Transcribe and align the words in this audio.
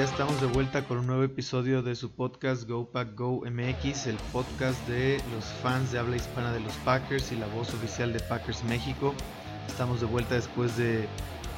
Ya 0.00 0.06
estamos 0.06 0.40
de 0.40 0.46
vuelta 0.46 0.82
con 0.84 0.96
un 0.96 1.06
nuevo 1.08 1.24
episodio 1.24 1.82
de 1.82 1.94
su 1.94 2.10
podcast 2.10 2.66
Go 2.66 2.86
Pack 2.86 3.14
Go 3.16 3.42
MX, 3.44 4.06
el 4.06 4.16
podcast 4.32 4.88
de 4.88 5.20
los 5.34 5.44
fans 5.44 5.92
de 5.92 5.98
habla 5.98 6.16
hispana 6.16 6.54
de 6.54 6.60
los 6.60 6.72
Packers 6.86 7.32
y 7.32 7.36
la 7.36 7.46
voz 7.48 7.74
oficial 7.74 8.10
de 8.10 8.20
Packers 8.20 8.64
México. 8.64 9.12
Estamos 9.68 10.00
de 10.00 10.06
vuelta 10.06 10.36
después 10.36 10.74
de 10.78 11.06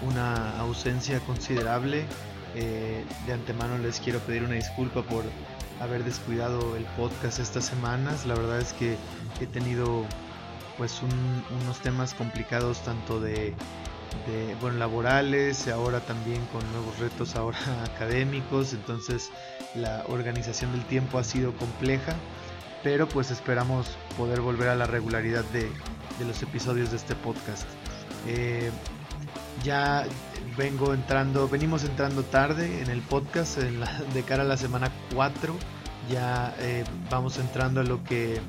una 0.01 0.59
ausencia 0.59 1.21
considerable. 1.21 2.05
Eh, 2.57 3.05
de 3.29 3.33
antemano 3.33 3.79
les 3.79 4.01
quiero 4.01 4.19
pedir 4.19 4.43
una 4.43 4.55
disculpa 4.55 5.03
por 5.03 5.23
haber 5.81 6.03
descuidado 6.03 6.75
el 6.75 6.85
podcast 6.97 7.39
estas 7.39 7.67
semanas. 7.67 8.27
La 8.27 8.35
verdad 8.35 8.59
es 8.59 8.73
que 8.73 8.97
he 9.41 9.47
tenido 9.47 10.05
pues 10.77 11.01
unos 11.01 11.79
temas 11.79 12.13
complicados 12.13 12.83
tanto 12.83 13.21
de 13.21 13.55
de 14.27 14.55
bueno, 14.61 14.79
laborales, 14.79 15.69
ahora 15.69 16.01
también 16.01 16.45
con 16.53 16.61
nuevos 16.73 16.99
retos 16.99 17.37
ahora 17.37 17.59
académicos, 17.95 18.73
entonces 18.73 19.31
la 19.75 20.05
organización 20.09 20.73
del 20.73 20.85
tiempo 20.85 21.19
ha 21.19 21.25
sido 21.25 21.53
compleja, 21.57 22.15
pero 22.83 23.09
pues 23.09 23.31
esperamos 23.31 23.87
poder 24.17 24.41
volver 24.41 24.69
a 24.69 24.77
la 24.77 24.87
regularidad 24.87 25.45
de, 25.47 25.71
los 26.25 26.43
episodios 26.43 26.91
de 26.91 26.97
este 26.97 27.15
podcast. 27.17 27.67
Eh, 28.29 28.71
ya 29.65 30.05
vengo 30.57 30.95
entrando, 30.95 31.49
venimos 31.49 31.85
entrando 31.85 32.23
tarde 32.23 32.83
en 32.83 32.91
el 32.91 33.01
podcast, 33.01 33.59
de 33.59 34.23
cara 34.23 34.43
a 34.43 34.47
la 34.47 34.57
semana 34.57 34.91
4, 35.15 35.57
ya 36.11 36.55
eh, 36.59 36.85
vamos 37.11 37.39
entrando 37.39 37.81
a 37.81 37.85
lo 37.85 38.03
que 38.05 38.41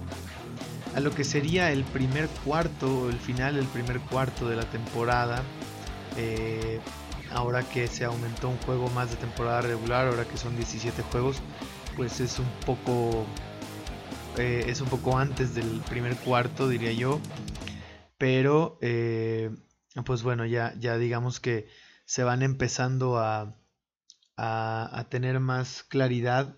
a 0.96 1.00
lo 1.00 1.12
que 1.12 1.24
sería 1.24 1.72
el 1.72 1.84
primer 1.84 2.28
cuarto, 2.46 3.10
el 3.10 3.18
final 3.18 3.56
del 3.56 3.66
primer 3.66 4.00
cuarto 4.00 4.48
de 4.48 4.56
la 4.56 4.66
temporada. 4.66 5.44
Eh, 6.18 6.80
ahora 7.32 7.64
que 7.64 7.88
se 7.88 8.06
aumentó 8.06 8.50
un 8.50 8.58
juego 8.60 8.90
más 8.90 9.10
de 9.10 9.16
temporada 9.18 9.62
regular, 9.62 10.08
ahora 10.08 10.26
que 10.26 10.38
son 10.38 10.56
17 10.56 11.02
juegos, 11.04 11.42
pues 11.96 12.20
es 12.20 12.38
un 12.38 12.50
poco 12.66 13.26
eh, 14.38 14.66
es 14.68 14.82
un 14.82 14.90
poco 14.90 15.18
antes 15.18 15.54
del 15.54 15.82
primer 15.90 16.16
cuarto, 16.18 16.68
diría 16.68 16.92
yo. 16.92 17.20
Pero 18.18 18.78
eh, 18.82 19.52
pues 20.06 20.24
bueno, 20.24 20.46
ya, 20.46 20.74
ya 20.80 20.98
digamos 20.98 21.40
que 21.40 21.68
se 22.06 22.24
van 22.24 22.42
empezando 22.42 23.18
a, 23.18 23.56
a 24.36 25.08
tener 25.10 25.40
más 25.40 25.84
claridad 25.84 26.58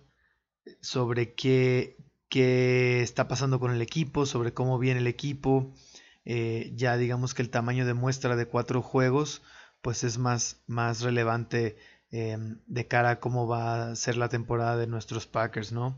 sobre 0.81 1.35
qué, 1.35 1.97
qué 2.35 3.01
está 3.01 3.29
pasando 3.29 3.61
con 3.61 3.71
el 3.71 3.81
equipo, 3.81 4.25
sobre 4.25 4.53
cómo 4.53 4.77
viene 4.77 4.99
el 4.99 5.07
equipo. 5.07 5.73
Eh, 6.25 6.73
ya 6.75 6.97
digamos 6.97 7.33
que 7.33 7.41
el 7.41 7.49
tamaño 7.49 7.85
de 7.85 7.93
muestra 7.93 8.35
de 8.35 8.45
cuatro 8.45 8.81
juegos 8.81 9.41
pues 9.81 10.03
es 10.03 10.17
más, 10.17 10.61
más 10.67 10.99
relevante 10.99 11.77
em, 12.11 12.59
de 12.65 12.87
cara 12.87 13.11
a 13.11 13.19
cómo 13.21 13.47
va 13.47 13.91
a 13.91 13.95
ser 13.95 14.17
la 14.17 14.27
temporada 14.27 14.75
de 14.75 14.85
nuestros 14.85 15.27
Packers, 15.27 15.71
¿no? 15.71 15.97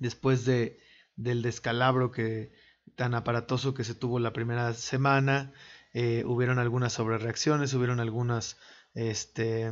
Después 0.00 0.44
de, 0.44 0.80
del 1.14 1.42
descalabro 1.42 2.10
que 2.10 2.50
tan 2.96 3.14
aparatoso 3.14 3.72
que 3.72 3.84
se 3.84 3.94
tuvo 3.94 4.18
la 4.18 4.32
primera 4.32 4.74
semana, 4.74 5.52
eh, 5.92 6.24
hubieron 6.26 6.58
algunas 6.58 6.92
sobrereacciones, 6.92 7.72
hubieron 7.74 8.00
algunas 8.00 8.56
este, 8.94 9.70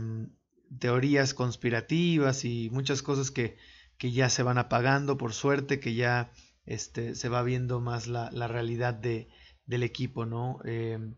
teorías 0.79 1.35
conspirativas 1.35 2.45
y 2.45 2.71
muchas 2.71 3.03
cosas 3.03 3.33
que, 3.33 3.57
que 4.03 4.11
ya 4.11 4.29
se 4.31 4.43
van 4.43 4.59
apagando 4.59 5.17
por 5.17 5.33
suerte, 5.33 5.79
que 5.79 5.95
ya 5.95 6.33
este, 6.67 7.15
se 7.15 7.29
va 7.29 7.45
viendo 7.45 7.81
más 7.81 8.09
la, 8.09 8.49
realidad 8.49 8.95
de, 8.95 9.29
del 9.65 9.85
equipo, 9.85 10.27
¿no? 10.27 10.59
Em, 10.65 11.15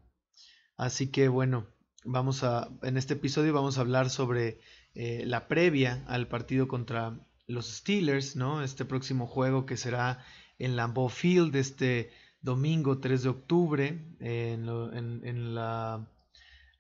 así 0.77 1.11
que 1.11 1.29
bueno, 1.29 1.67
vamos 2.05 2.45
a, 2.45 2.69
en 2.83 2.99
este 2.99 3.15
episodio 3.15 3.55
vamos 3.55 3.79
a 3.79 3.81
hablar 3.81 4.11
sobre 4.11 4.61
eh, 4.93 5.25
la 5.25 5.49
previa 5.49 6.05
al 6.09 6.29
partido 6.29 6.69
contra 6.69 7.19
los 7.47 7.75
Steelers, 7.75 8.37
¿no? 8.37 8.63
Este 8.63 8.85
próximo 8.85 9.27
juego 9.27 9.65
que 9.65 9.79
será 9.79 10.23
en 10.59 10.77
Lambeau 10.77 11.09
Field 11.09 11.57
este 11.57 12.11
domingo 12.43 12.99
3 12.99 13.23
de 13.23 13.29
octubre, 13.31 14.15
en, 14.21 15.55
la, 15.55 16.07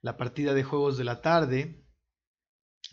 la, 0.02 0.16
partida 0.18 0.52
de 0.52 0.64
juegos 0.64 0.98
de 0.98 1.04
la 1.04 1.22
tarde. 1.22 1.82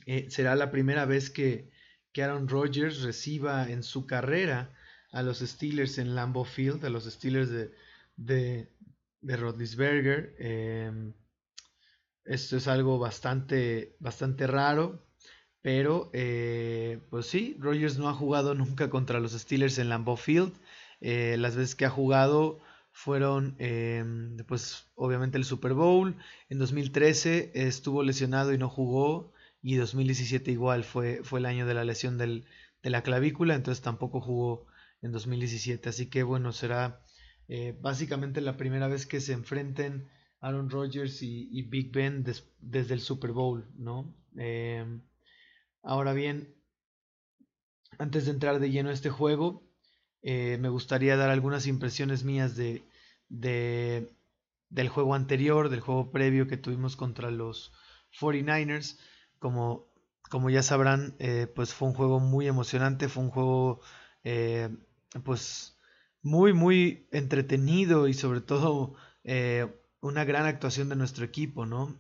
Eh, 0.06 0.28
será 0.30 0.56
la 0.56 0.72
primera 0.72 1.04
vez 1.04 1.30
que, 1.30 1.72
que 2.14 2.24
Aaron 2.24 2.48
Rodgers 2.48 3.02
reciba 3.02 3.70
en 3.70 3.84
su 3.84 4.06
carrera 4.06 4.74
a 5.12 5.22
los 5.24 5.40
Steelers 5.40 5.98
en 5.98 6.16
Lambeau 6.16 6.46
Field, 6.46 6.84
a 6.86 6.90
los 6.90 7.06
Steelers 7.06 7.50
de, 7.50 7.72
de, 8.16 8.70
de 9.22 10.34
em, 10.40 11.14
esto 12.26 12.58
es 12.58 12.68
algo 12.68 13.00
bastante, 13.00 13.96
bastante 14.00 14.48
raro, 14.48 15.06
pero 15.62 16.10
eh, 16.14 17.00
pues 17.10 17.28
sí, 17.28 17.56
Rodgers 17.60 17.98
no 17.98 18.10
ha 18.10 18.14
jugado 18.14 18.56
nunca 18.56 18.90
contra 18.90 19.20
los 19.20 19.34
Steelers 19.34 19.78
en 19.78 19.90
Lambeau 19.90 20.18
Field. 20.18 20.54
Eh, 21.02 21.36
las 21.40 21.56
veces 21.56 21.76
que 21.76 21.86
ha 21.86 21.90
jugado 21.90 22.60
fueron 22.92 23.56
em, 23.60 24.38
pues 24.48 24.92
obviamente 24.96 25.38
el 25.38 25.46
Super 25.46 25.74
Bowl. 25.74 26.16
En 26.50 26.60
2013 26.60 27.52
estuvo 27.54 28.04
lesionado 28.04 28.54
y 28.54 28.58
no 28.58 28.70
jugó 28.70 29.34
y 29.62 29.76
2017 29.76 30.52
igual 30.52 30.84
fue, 30.84 31.22
fue 31.24 31.40
el 31.40 31.46
año 31.46 31.66
de 31.66 31.74
la 31.74 31.84
lesión 31.84 32.18
del, 32.18 32.46
de 32.82 32.90
la 32.90 33.04
clavícula, 33.04 33.56
entonces 33.56 33.84
tampoco 33.84 34.22
jugó 34.22 34.66
en 35.02 35.12
2017. 35.12 35.90
Así 35.90 36.08
que 36.08 36.24
bueno, 36.24 36.52
será 36.52 37.02
eh, 37.48 37.78
básicamente 37.80 38.42
la 38.42 38.58
primera 38.58 38.88
vez 38.88 39.06
que 39.06 39.22
se 39.22 39.34
enfrenten 39.34 40.10
Aaron 40.40 40.70
Rodgers 40.70 41.22
y, 41.22 41.62
Big 41.64 41.92
Ben 41.92 42.24
desde 42.60 42.94
el 42.94 43.02
Super 43.02 43.32
Bowl, 43.32 43.68
¿no? 43.78 44.16
Em, 44.36 45.02
ahora 45.84 46.14
bien, 46.14 46.56
antes 48.00 48.26
de 48.26 48.32
entrar 48.32 48.60
de 48.60 48.72
lleno 48.72 48.90
a 48.90 48.94
este 48.94 49.12
juego, 49.12 49.64
eh, 50.24 50.58
me 50.60 50.70
gustaría 50.70 51.18
dar 51.18 51.30
algunas 51.30 51.68
impresiones 51.68 52.24
mías 52.24 52.56
de, 52.56 52.84
de, 53.30 54.10
del 54.70 54.90
juego 54.90 55.14
anterior, 55.14 55.70
del 55.70 55.82
juego 55.82 56.12
previo 56.12 56.48
que 56.48 56.58
tuvimos 56.58 56.96
contra 56.96 57.30
los 57.30 57.72
49ers 58.20 58.98
como, 59.42 59.92
como 60.30 60.52
ya 60.52 60.62
sabrán, 60.62 61.16
eh, 61.18 61.48
pues 61.54 61.74
fue 61.74 61.88
un 61.90 61.96
juego 61.96 62.20
muy 62.20 62.48
emocionante, 62.48 63.10
fue 63.10 63.24
un 63.24 63.32
juego 63.32 63.82
eh, 64.24 64.70
pues 65.26 65.78
muy, 66.22 66.54
muy 66.54 67.08
entretenido 67.12 68.08
y 68.08 68.14
sobre 68.14 68.42
todo 68.42 68.94
eh, 69.24 69.68
una 70.00 70.26
gran 70.26 70.46
actuación 70.46 70.90
de 70.90 70.96
nuestro 70.96 71.26
equipo, 71.26 71.66
¿no? 71.66 72.00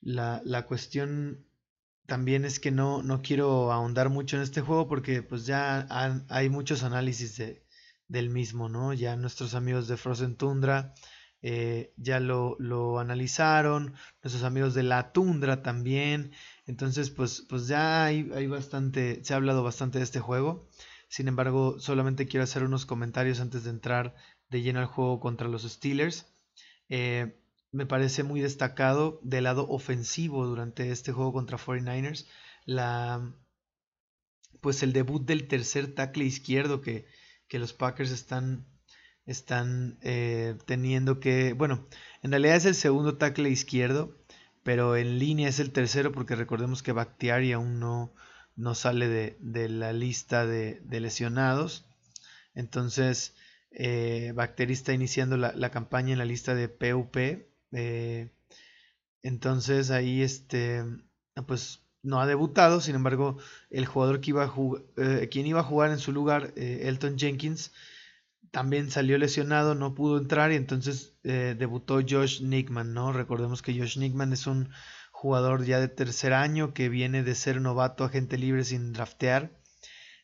La, 0.00 0.42
la, 0.44 0.66
cuestión 0.66 1.46
también 2.06 2.44
es 2.44 2.58
que 2.58 2.70
no, 2.72 3.02
no 3.02 3.22
quiero 3.22 3.70
ahondar 3.72 4.08
mucho 4.08 4.36
en 4.36 4.42
este 4.42 4.60
juego 4.60 4.88
porque 4.88 5.22
pues 5.22 5.46
ya 5.46 5.86
hay 6.28 6.48
muchos 6.48 6.82
análisis 6.82 7.36
de, 7.36 7.64
del 8.08 8.30
mismo, 8.30 8.68
¿no? 8.68 8.92
Ya 8.94 9.14
nuestros 9.16 9.54
amigos 9.54 9.86
de 9.86 9.96
Frozen 9.96 10.36
Tundra 10.36 10.94
eh, 11.42 11.92
ya 11.96 12.20
lo, 12.20 12.56
lo, 12.58 12.98
analizaron, 12.98 13.94
nuestros 14.22 14.44
amigos 14.44 14.74
de 14.74 14.82
la 14.82 15.12
tundra 15.12 15.62
también, 15.62 16.32
entonces 16.66 17.10
pues, 17.10 17.44
pues 17.48 17.68
ya 17.68 18.04
hay, 18.04 18.30
hay, 18.34 18.46
bastante, 18.46 19.24
se 19.24 19.34
ha 19.34 19.36
hablado 19.36 19.62
bastante 19.62 19.98
de 19.98 20.04
este 20.04 20.20
juego, 20.20 20.68
sin 21.08 21.28
embargo 21.28 21.78
solamente 21.78 22.26
quiero 22.26 22.44
hacer 22.44 22.64
unos 22.64 22.86
comentarios 22.86 23.40
antes 23.40 23.64
de 23.64 23.70
entrar 23.70 24.14
de 24.50 24.62
lleno 24.62 24.80
al 24.80 24.86
juego 24.86 25.20
contra 25.20 25.48
los 25.48 25.62
Steelers. 25.62 26.26
Eh, 26.88 27.38
me 27.70 27.86
parece 27.86 28.22
muy 28.22 28.40
destacado 28.40 29.20
del 29.22 29.44
lado 29.44 29.68
ofensivo 29.68 30.46
durante 30.46 30.90
este 30.90 31.12
juego 31.12 31.34
contra 31.34 31.58
49ers 31.58 32.26
la 32.64 33.34
pues 34.60 34.82
el 34.82 34.92
debut 34.92 35.24
del 35.24 35.48
tercer 35.48 35.94
tackle 35.94 36.24
izquierdo 36.24 36.80
que, 36.80 37.06
que 37.46 37.58
los 37.58 37.72
Packers 37.72 38.10
están 38.10 38.66
están 39.28 39.98
eh, 40.00 40.56
teniendo 40.64 41.20
que, 41.20 41.52
bueno, 41.52 41.86
en 42.22 42.30
realidad 42.30 42.56
es 42.56 42.64
el 42.64 42.74
segundo 42.74 43.18
tackle 43.18 43.50
izquierdo, 43.50 44.16
pero 44.62 44.96
en 44.96 45.18
línea 45.18 45.50
es 45.50 45.60
el 45.60 45.70
tercero 45.70 46.12
porque 46.12 46.34
recordemos 46.34 46.82
que 46.82 46.92
Bakhtiari 46.92 47.52
aún 47.52 47.78
no, 47.78 48.10
no 48.56 48.74
sale 48.74 49.36
de, 49.38 49.68
la 49.68 49.92
lista 49.92 50.46
de, 50.46 50.80
lesionados. 50.88 51.86
Entonces, 52.54 53.34
eh, 53.70 54.32
está 54.68 54.94
iniciando 54.94 55.36
la, 55.36 55.70
campaña 55.70 56.12
en 56.12 56.18
la 56.18 56.24
lista 56.24 56.54
de 56.54 56.70
PUP. 56.70 57.16
Eh, 57.72 58.30
entonces 59.22 59.90
ahí 59.90 60.22
este, 60.22 60.84
pues 61.46 61.82
no 62.02 62.22
ha 62.22 62.26
debutado, 62.26 62.80
sin 62.80 62.94
embargo, 62.94 63.36
el 63.68 63.84
jugador 63.84 64.22
que 64.22 64.30
iba 64.30 64.44
a 64.44 64.54
eh, 64.96 65.28
quien 65.30 65.46
iba 65.46 65.60
a 65.60 65.64
jugar 65.64 65.90
en 65.90 65.98
su 65.98 66.12
lugar, 66.12 66.54
Elton 66.56 67.18
Jenkins, 67.18 67.72
también 68.50 68.90
salió 68.90 69.18
lesionado, 69.18 69.74
no 69.74 69.94
pudo 69.94 70.18
entrar 70.18 70.52
y 70.52 70.56
entonces 70.56 71.14
eh, 71.24 71.54
debutó 71.58 72.00
Josh 72.08 72.42
Nickman, 72.42 72.94
¿no? 72.94 73.12
Recordemos 73.12 73.62
que 73.62 73.78
Josh 73.78 73.98
Nickman 73.98 74.32
es 74.32 74.46
un 74.46 74.70
jugador 75.12 75.64
ya 75.64 75.80
de 75.80 75.88
tercer 75.88 76.32
año 76.32 76.74
que 76.74 76.88
viene 76.88 77.22
de 77.22 77.34
ser 77.34 77.60
novato 77.60 78.04
agente 78.04 78.38
libre 78.38 78.64
sin 78.64 78.92
draftear. 78.92 79.50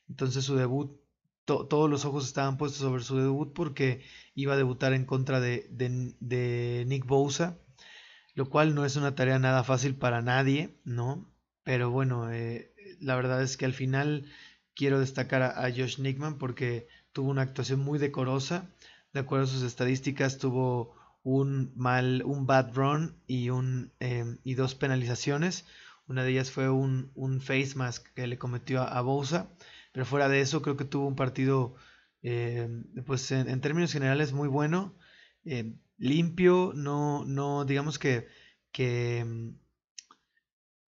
Entonces 0.09 0.45
su 0.45 0.57
debut, 0.57 1.01
todos 1.45 1.91
los 1.91 2.05
ojos 2.05 2.27
estaban 2.27 2.57
puestos 2.57 2.81
sobre 2.81 3.03
su 3.03 3.19
debut 3.19 3.53
porque 3.53 4.03
iba 4.35 4.55
a 4.55 4.57
debutar 4.57 4.93
en 4.95 5.05
contra 5.05 5.41
de, 5.41 5.69
de, 5.71 6.85
Nick 6.87 7.07
Bosa. 7.07 7.59
lo 8.35 8.49
cual 8.51 8.75
no 8.75 8.85
es 8.85 8.97
una 8.97 9.15
tarea 9.15 9.39
nada 9.39 9.65
fácil 9.65 9.97
para 9.97 10.23
nadie, 10.23 10.79
¿no? 10.85 11.31
Pero 11.65 11.91
bueno, 11.91 12.31
eh, 12.33 12.75
la 13.01 13.17
verdad 13.17 13.43
es 13.43 13.57
que 13.57 13.65
al 13.65 13.73
final 13.75 14.27
quiero 14.75 15.01
destacar 15.01 15.43
a, 15.43 15.71
Josh 15.71 15.99
Nickman 16.01 16.39
porque 16.39 16.89
tuvo 17.15 17.31
una 17.31 17.43
actuación 17.43 17.81
muy 17.81 17.99
decorosa. 17.99 18.69
De 19.15 19.21
acuerdo 19.21 19.45
a 19.47 19.49
sus 19.49 19.63
estadísticas, 19.63 20.37
tuvo 20.39 20.95
un 21.23 21.73
mal, 21.77 22.23
un 22.27 22.47
bad 22.47 22.75
run 22.75 23.17
y, 23.27 23.49
un, 23.51 23.93
em, 24.01 24.39
y 24.45 24.55
dos 24.55 24.75
penalizaciones. 24.75 25.65
Una 26.07 26.25
de 26.25 26.33
ellas 26.33 26.51
fue 26.51 26.69
un, 26.69 27.11
un 27.15 27.41
face 27.41 27.77
mask 27.77 28.07
que 28.15 28.27
le 28.27 28.37
cometió 28.37 28.83
a, 28.83 29.01
Bosa. 29.01 29.49
Pero 29.93 30.05
fuera 30.05 30.29
de 30.29 30.41
eso, 30.41 30.61
creo 30.61 30.77
que 30.77 30.85
tuvo 30.85 31.07
un 31.07 31.17
partido, 31.17 31.77
em, 32.23 32.85
pues 33.07 33.31
en, 33.33 33.61
términos 33.61 33.93
generales, 33.93 34.33
muy 34.33 34.49
bueno. 34.49 34.95
Em, 35.45 35.79
limpio, 35.99 36.73
no, 36.75 37.25
no, 37.25 37.65
digamos 37.65 37.99
que, 37.99 38.29
que 38.73 39.25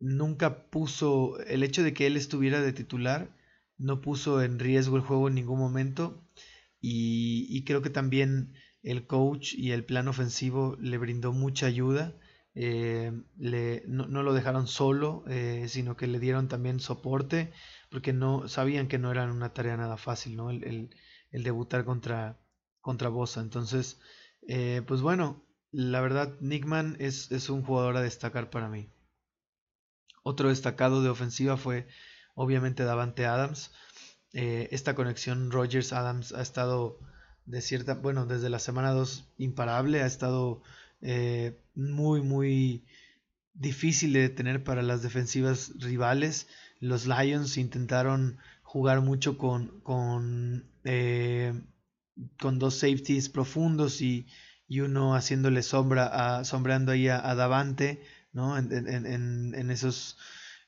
nunca 0.00 0.68
puso, 0.70 1.38
el 1.46 1.62
hecho 1.62 1.82
de 1.82 1.94
que 1.94 2.06
él 2.06 2.16
estuviera 2.16 2.60
de 2.60 2.72
titular, 2.72 3.30
no 3.78 4.00
puso 4.00 4.42
en 4.42 4.58
riesgo 4.58 4.96
el 4.96 5.02
juego 5.02 5.28
en 5.28 5.34
ningún 5.34 5.58
momento. 5.58 6.22
Y, 6.80 7.64
creo 7.64 7.82
que 7.82 7.90
también 7.90 8.54
el 8.82 9.06
coach 9.06 9.54
y 9.54 9.72
el 9.72 9.84
plan 9.84 10.08
ofensivo 10.08 10.76
le 10.80 10.98
brindó 10.98 11.32
mucha 11.32 11.66
ayuda. 11.66 12.16
Eh, 12.54 13.12
le, 13.36 13.82
no, 13.86 14.06
lo 14.06 14.32
dejaron 14.32 14.66
solo, 14.66 15.24
eh, 15.28 15.66
sino 15.68 15.96
que 15.96 16.06
le 16.06 16.20
dieron 16.20 16.48
también 16.48 16.80
soporte, 16.80 17.52
porque 17.90 18.12
no 18.12 18.48
sabían 18.48 18.88
que 18.88 18.98
no 18.98 19.10
era 19.10 19.30
una 19.30 19.52
tarea 19.52 19.76
nada 19.76 19.96
fácil, 19.96 20.36
¿no? 20.36 20.50
El, 20.50 20.90
debutar 21.32 21.84
contra, 21.84 22.38
contra 22.80 23.08
Bosa. 23.08 23.40
Entonces, 23.40 24.00
eh, 24.48 24.82
pues 24.86 25.02
bueno, 25.02 25.44
la 25.70 26.00
verdad, 26.00 26.38
Nickman 26.40 26.96
es, 27.00 27.30
es 27.32 27.50
un 27.50 27.62
jugador 27.62 27.96
a 27.96 28.02
destacar 28.02 28.48
para 28.48 28.68
mí. 28.68 28.88
Otro 30.22 30.48
destacado 30.48 31.02
de 31.02 31.08
ofensiva 31.10 31.56
fue 31.56 31.86
obviamente 32.36 32.84
Davante 32.84 33.26
Adams. 33.26 33.72
Eh, 34.32 34.68
esta 34.70 34.94
conexión 34.94 35.50
Rogers-Adams 35.50 36.32
ha 36.32 36.42
estado 36.42 37.00
de 37.46 37.60
cierta, 37.60 37.94
bueno, 37.94 38.26
desde 38.26 38.48
la 38.48 38.60
semana 38.60 38.92
2 38.92 39.28
imparable, 39.38 40.02
ha 40.02 40.06
estado 40.06 40.62
eh, 41.02 41.58
muy, 41.74 42.22
muy 42.22 42.84
difícil 43.54 44.12
de 44.12 44.20
detener 44.20 44.62
para 44.62 44.82
las 44.82 45.02
defensivas 45.02 45.72
rivales. 45.80 46.46
Los 46.78 47.06
Lions 47.06 47.56
intentaron 47.56 48.38
jugar 48.62 49.00
mucho 49.00 49.36
con, 49.36 49.80
con, 49.80 50.70
eh, 50.84 51.52
con 52.38 52.60
dos 52.60 52.74
safeties 52.74 53.28
profundos 53.28 54.00
y, 54.00 54.28
y, 54.68 54.80
uno 54.80 55.16
haciéndole 55.16 55.62
sombra, 55.62 56.44
sombreando 56.44 56.92
ahí 56.92 57.08
a 57.08 57.34
Davante 57.34 58.02
¿no? 58.36 58.58
En, 58.58 58.70
en, 58.70 59.54
en, 59.54 59.70
esos, 59.70 60.18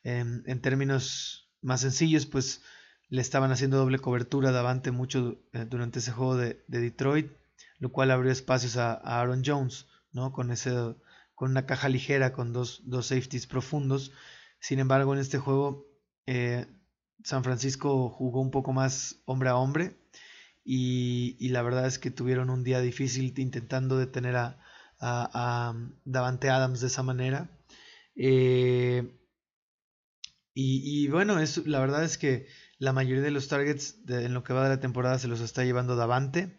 en, 0.03 0.61
términos 0.63 1.48
más 1.63 1.81
sencillos, 1.81 2.27
pues 2.27 2.63
le 3.09 3.23
estaban 3.23 3.51
haciendo 3.53 3.79
doble 3.79 3.99
cobertura 3.99 4.53
Davante 4.53 4.91
mucho 4.91 5.39
eh, 5.53 5.67
durante 5.69 5.99
ese 5.99 6.13
juego 6.13 6.37
de, 6.37 6.63
Detroit, 6.69 7.33
lo 7.79 7.91
cual 7.91 8.11
abrió 8.11 8.31
espacios 8.31 8.77
a, 8.77 8.95
Aaron 8.95 9.43
Jones, 9.45 9.87
¿no? 10.13 10.33
Con, 10.33 10.51
ese, 10.51 10.73
con 11.35 11.51
una 11.51 11.67
caja 11.67 11.89
ligera, 11.89 12.33
con 12.33 12.53
dos, 12.53 12.83
dos 12.85 13.07
safeties 13.07 13.47
profundos. 13.47 14.13
Sin 14.61 14.79
embargo, 14.79 15.15
en 15.15 15.21
este 15.21 15.39
juego, 15.39 15.87
eh, 16.27 16.67
San 17.25 17.45
Francisco 17.45 18.11
jugó 18.11 18.41
un 18.41 18.51
poco 18.51 18.73
más 18.73 19.17
hombre 19.25 19.49
a 19.49 19.57
hombre. 19.57 19.97
Y, 20.65 21.49
la 21.49 21.63
verdad 21.63 21.87
es 21.87 21.99
que 21.99 22.11
tuvieron 22.11 22.51
un 22.51 22.63
día 22.63 22.81
difícil 22.81 23.33
intentando 23.39 23.97
detener 23.97 24.37
a, 24.37 24.59
a, 25.01 25.31
a 25.33 25.75
Davante 26.05 26.51
Adams 26.51 26.81
de 26.81 26.89
esa 26.89 27.03
manera. 27.03 27.51
Eh, 28.15 29.18
y, 30.61 31.07
bueno, 31.07 31.39
es, 31.39 31.69
la 31.69 31.79
verdad 31.79 32.03
es 32.03 32.19
que 32.19 32.49
la 32.79 32.93
mayoría 32.93 33.23
de 33.23 33.31
los 33.31 33.47
targets 33.47 34.01
en 34.09 34.35
lo 34.35 34.43
que 34.43 34.53
va 34.53 34.65
de 34.65 34.71
la 34.71 34.81
temporada 34.81 35.17
se 35.21 35.29
los 35.29 35.41
está 35.41 35.63
llevando 35.63 35.95
Davante. 35.95 36.59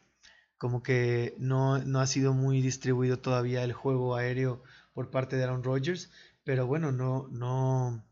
Como 0.58 0.82
que 0.84 1.36
no, 1.38 1.76
ha 1.76 2.08
sido 2.08 2.34
muy 2.34 2.62
distribuido 2.62 3.20
todavía 3.20 3.62
el 3.62 3.74
juego 3.74 4.16
aéreo 4.16 4.64
por 4.94 5.12
parte 5.12 5.36
de 5.36 5.44
Aaron 5.44 5.66
Rodgers. 5.66 6.12
Pero 6.46 6.66
bueno, 6.66 6.94
no, 6.94 7.28
no, 7.30 8.06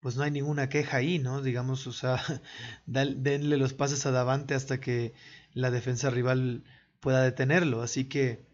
pues 0.00 0.16
no 0.16 0.24
hay 0.24 0.32
ninguna 0.32 0.68
queja 0.68 0.96
ahí, 0.96 1.20
¿no? 1.20 1.42
Digamos, 1.42 1.86
o 1.86 1.92
sea, 1.92 2.20
denle 2.86 3.56
los 3.56 3.72
pases 3.72 4.06
a 4.06 4.10
Davante 4.10 4.54
hasta 4.54 4.80
que 4.80 5.14
la 5.52 5.70
defensa 5.70 6.10
rival 6.10 6.64
pueda 6.98 7.22
detenerlo. 7.22 7.82
Así 7.82 8.06
que 8.08 8.48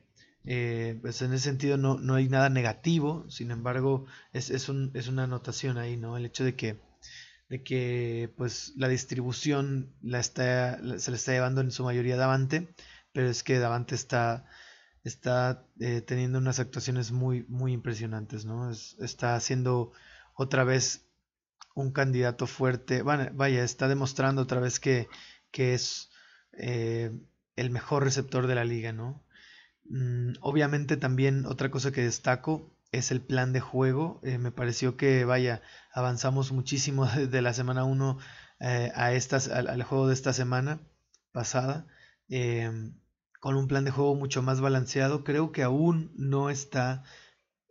eh, 0.44 0.98
pues 1.02 1.20
en 1.22 1.32
ese 1.32 1.44
sentido 1.44 1.76
no, 1.76 1.98
no, 1.98 2.14
hay 2.14 2.28
nada 2.28 2.48
negativo, 2.48 3.28
sin 3.28 3.50
embargo 3.50 4.06
es, 4.32 4.50
es, 4.50 4.68
un, 4.68 4.90
es, 4.94 5.08
una 5.08 5.24
anotación 5.24 5.78
ahí, 5.78 5.96
¿no? 5.96 6.16
El 6.16 6.24
hecho 6.26 6.44
de 6.44 6.56
que, 6.56 6.80
de 7.48 7.62
que 7.62 8.32
pues 8.36 8.72
la 8.76 8.88
distribución 8.88 9.92
la 10.02 10.18
está, 10.18 10.78
se 10.98 11.10
la 11.10 11.16
está 11.16 11.32
llevando 11.32 11.60
en 11.60 11.70
su 11.70 11.84
mayoría 11.84 12.16
Davante, 12.16 12.74
pero 13.12 13.28
es 13.28 13.42
que 13.42 13.58
Davante 13.58 13.94
está, 13.94 14.46
está 15.04 15.66
eh, 15.78 16.00
teniendo 16.00 16.38
unas 16.38 16.58
actuaciones 16.58 17.12
muy, 17.12 17.44
muy 17.48 17.72
impresionantes, 17.72 18.44
¿no? 18.44 18.70
está 18.70 19.34
haciendo 19.34 19.92
otra 20.34 20.64
vez 20.64 21.06
un 21.74 21.92
candidato 21.92 22.46
fuerte, 22.46 23.02
bueno, 23.02 23.28
vaya, 23.34 23.62
está 23.62 23.88
demostrando 23.88 24.42
otra 24.42 24.60
vez 24.60 24.80
que, 24.80 25.08
que 25.50 25.74
es 25.74 26.10
eh, 26.52 27.12
el 27.56 27.70
mejor 27.70 28.04
receptor 28.04 28.46
de 28.46 28.54
la 28.54 28.64
liga, 28.64 28.92
¿no? 28.92 29.22
Mm, 29.90 30.34
obviamente 30.40 30.96
también 30.96 31.46
otra 31.46 31.70
cosa 31.70 31.90
que 31.90 32.02
destaco 32.02 32.70
es 32.92 33.10
el 33.10 33.20
plan 33.20 33.52
de 33.52 33.60
juego. 33.60 34.20
Eh, 34.22 34.38
me 34.38 34.52
pareció 34.52 34.96
que, 34.96 35.24
vaya, 35.24 35.62
avanzamos 35.92 36.52
muchísimo 36.52 37.06
desde 37.16 37.42
la 37.42 37.52
semana 37.52 37.84
1 37.84 38.18
eh, 38.60 38.92
a 38.94 39.12
estas, 39.12 39.48
al, 39.48 39.82
juego 39.82 40.08
de 40.08 40.14
esta 40.14 40.32
semana 40.32 40.80
pasada. 41.32 41.86
Em, 42.28 42.94
con 43.40 43.56
un 43.56 43.68
plan 43.68 43.84
de 43.84 43.90
juego 43.90 44.14
mucho 44.14 44.42
más 44.42 44.60
balanceado. 44.60 45.24
Creo 45.24 45.52
que 45.52 45.62
aún 45.62 46.12
no 46.16 46.50
está 46.50 47.02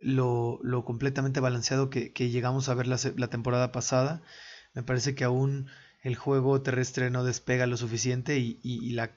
lo, 0.00 0.60
completamente 0.84 1.40
balanceado 1.40 1.90
que, 1.90 2.12
llegamos 2.30 2.68
a 2.68 2.74
ver 2.74 2.86
la, 2.86 3.28
temporada 3.28 3.72
pasada. 3.72 4.22
Me 4.74 4.82
parece 4.82 5.14
que 5.14 5.24
aún 5.24 5.68
el 6.02 6.16
juego 6.16 6.62
terrestre 6.62 7.10
no 7.10 7.24
despega 7.24 7.66
lo 7.66 7.76
suficiente 7.76 8.38
y, 8.38 8.90
la... 8.92 9.12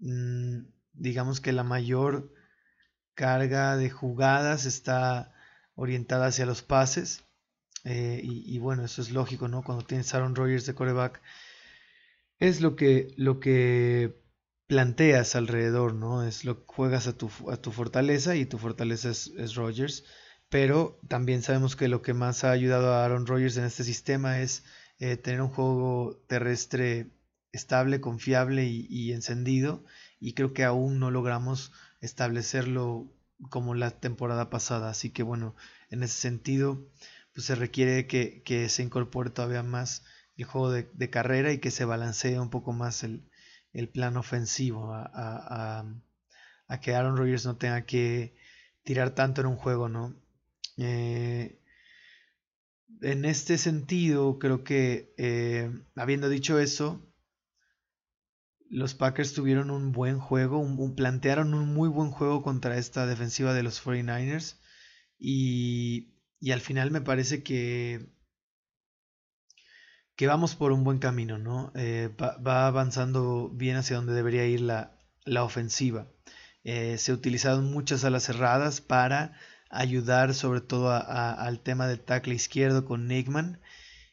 Mm, 0.00 0.66
digamos 0.94 1.40
que 1.40 1.52
la 1.52 1.64
mayor 1.64 2.32
carga 3.18 3.76
de 3.76 3.90
jugadas 3.90 4.64
está 4.64 5.34
orientada 5.74 6.26
hacia 6.26 6.46
los 6.46 6.62
pases. 6.62 7.24
Eh, 7.82 8.20
y, 8.22 8.58
bueno, 8.60 8.84
eso 8.84 9.02
es 9.02 9.10
lógico, 9.10 9.48
¿no? 9.48 9.64
Cuando 9.64 9.84
tienes 9.84 10.14
Aaron 10.14 10.36
Rodgers 10.36 10.66
de 10.66 10.74
coreback, 10.74 11.20
es 12.38 12.60
lo 12.60 12.76
que, 12.76 13.12
lo 13.16 13.40
que 13.40 14.22
planteas 14.68 15.34
alrededor, 15.34 15.94
¿no? 15.94 16.22
Es 16.22 16.44
lo 16.44 16.60
que 16.60 16.72
juegas 16.72 17.08
a 17.08 17.18
tu, 17.18 17.28
a 17.50 17.56
tu 17.56 17.72
fortaleza 17.72 18.36
y 18.36 18.46
tu 18.46 18.56
fortaleza 18.56 19.10
es, 19.10 19.32
es 19.36 19.56
Rodgers. 19.56 20.04
Pero 20.48 21.00
también 21.08 21.42
sabemos 21.42 21.74
que 21.74 21.88
lo 21.88 22.02
que 22.02 22.14
más 22.14 22.44
ha 22.44 22.52
ayudado 22.52 22.94
a 22.94 23.04
Aaron 23.04 23.26
Rodgers 23.26 23.56
en 23.56 23.64
este 23.64 23.82
sistema 23.82 24.40
es 24.40 24.62
eh, 25.00 25.16
tener 25.16 25.42
un 25.42 25.48
juego 25.48 26.22
terrestre 26.28 27.10
estable, 27.50 28.00
confiable 28.00 28.66
y 28.66 29.12
encendido 29.12 29.84
y 30.20 30.34
creo 30.34 30.52
que 30.52 30.64
aún 30.64 30.98
no 30.98 31.10
logramos 31.10 31.72
establecerlo 32.00 33.06
como 33.50 33.74
la 33.74 33.90
temporada 33.90 34.50
pasada. 34.50 34.90
Así 34.90 35.10
que 35.10 35.22
bueno, 35.22 35.54
en 35.90 36.02
ese 36.02 36.14
sentido, 36.20 36.86
pues 37.32 37.46
se 37.46 37.54
requiere 37.54 38.06
que, 38.06 38.42
que 38.42 38.68
se 38.68 38.82
incorpore 38.82 39.30
todavía 39.30 39.62
más 39.62 40.04
el 40.36 40.44
juego 40.44 40.70
de, 40.70 41.10
carrera 41.10 41.52
y 41.52 41.58
que 41.58 41.70
se 41.70 41.84
balancee 41.84 42.38
un 42.38 42.50
poco 42.50 42.72
más 42.72 43.02
el, 43.02 43.28
el 43.72 43.88
plan 43.88 44.16
ofensivo 44.16 44.92
a, 44.92 45.10
a, 45.12 45.84
a, 46.68 46.80
que 46.80 46.94
Aaron 46.94 47.16
Rodgers 47.16 47.44
no 47.44 47.56
tenga 47.56 47.84
que 47.86 48.36
tirar 48.84 49.10
tanto 49.10 49.40
en 49.40 49.48
un 49.48 49.56
juego, 49.56 49.88
¿no? 49.88 50.14
Eh, 50.76 51.58
en 53.02 53.24
este 53.24 53.58
sentido, 53.58 54.38
creo 54.38 54.64
que 54.64 55.12
eh, 55.16 55.70
habiendo 55.96 56.28
dicho 56.28 56.58
eso, 56.58 57.07
los 58.70 58.94
Packers 58.94 59.34
tuvieron 59.34 59.70
un 59.70 59.92
buen 59.92 60.18
juego, 60.18 60.58
un, 60.58 60.94
plantearon 60.94 61.54
un 61.54 61.72
muy 61.74 61.88
buen 61.88 62.10
juego 62.10 62.42
contra 62.42 62.76
esta 62.78 63.06
defensiva 63.06 63.54
de 63.54 63.62
los 63.62 63.84
49ers 63.84 64.58
y, 65.18 66.14
y 66.40 66.52
al 66.52 66.60
final 66.60 66.90
me 66.90 67.00
parece 67.00 67.42
que, 67.42 68.10
que 70.16 70.26
vamos 70.26 70.54
por 70.54 70.72
un 70.72 70.84
buen 70.84 70.98
camino, 70.98 71.38
¿no? 71.38 71.72
Eh, 71.74 72.10
va, 72.20 72.66
avanzando 72.66 73.50
bien 73.50 73.76
hacia 73.76 73.96
donde 73.96 74.12
debería 74.12 74.46
ir 74.46 74.60
la, 74.60 74.98
la 75.24 75.44
ofensiva. 75.44 76.08
Eh, 76.64 76.98
se 76.98 77.12
utilizaron 77.12 77.70
muchas 77.70 78.04
alas 78.04 78.24
cerradas 78.24 78.80
para 78.80 79.34
ayudar 79.70 80.34
sobre 80.34 80.60
todo 80.60 80.90
al 80.90 81.60
tema 81.60 81.86
del 81.86 82.00
tackle 82.00 82.34
izquierdo 82.34 82.84
con 82.84 83.06
Nickman 83.06 83.60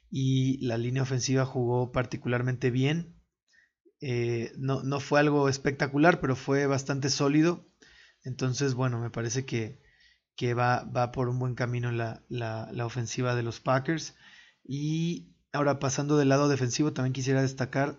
y 0.10 0.58
la 0.66 0.78
línea 0.78 1.04
ofensiva 1.04 1.46
jugó 1.46 1.92
particularmente 1.92 2.72
bien 2.72 3.15
eh, 4.02 4.52
no, 4.58 4.84
no, 4.84 5.00
fue 5.00 5.20
algo 5.20 5.50
espectacular, 5.50 6.20
pero 6.20 6.36
fue 6.36 6.68
bastante 6.68 7.10
sólido. 7.10 7.66
Entonces, 8.24 8.74
bueno, 8.74 9.00
me 9.00 9.10
parece 9.10 9.46
que, 9.46 9.82
que 10.36 10.54
va, 10.54 10.84
va 10.84 11.12
por 11.12 11.30
un 11.30 11.40
buen 11.40 11.56
camino 11.56 11.92
la, 11.92 12.24
la, 12.30 12.70
la 12.72 12.86
ofensiva 12.86 13.36
de 13.36 13.44
los 13.44 13.60
Packers. 13.60 14.16
Y 14.64 15.36
ahora 15.54 15.80
pasando 15.80 16.18
del 16.18 16.30
lado 16.30 16.50
defensivo, 16.50 16.94
también 16.94 17.14
quisiera 17.14 17.42
destacar 17.42 17.98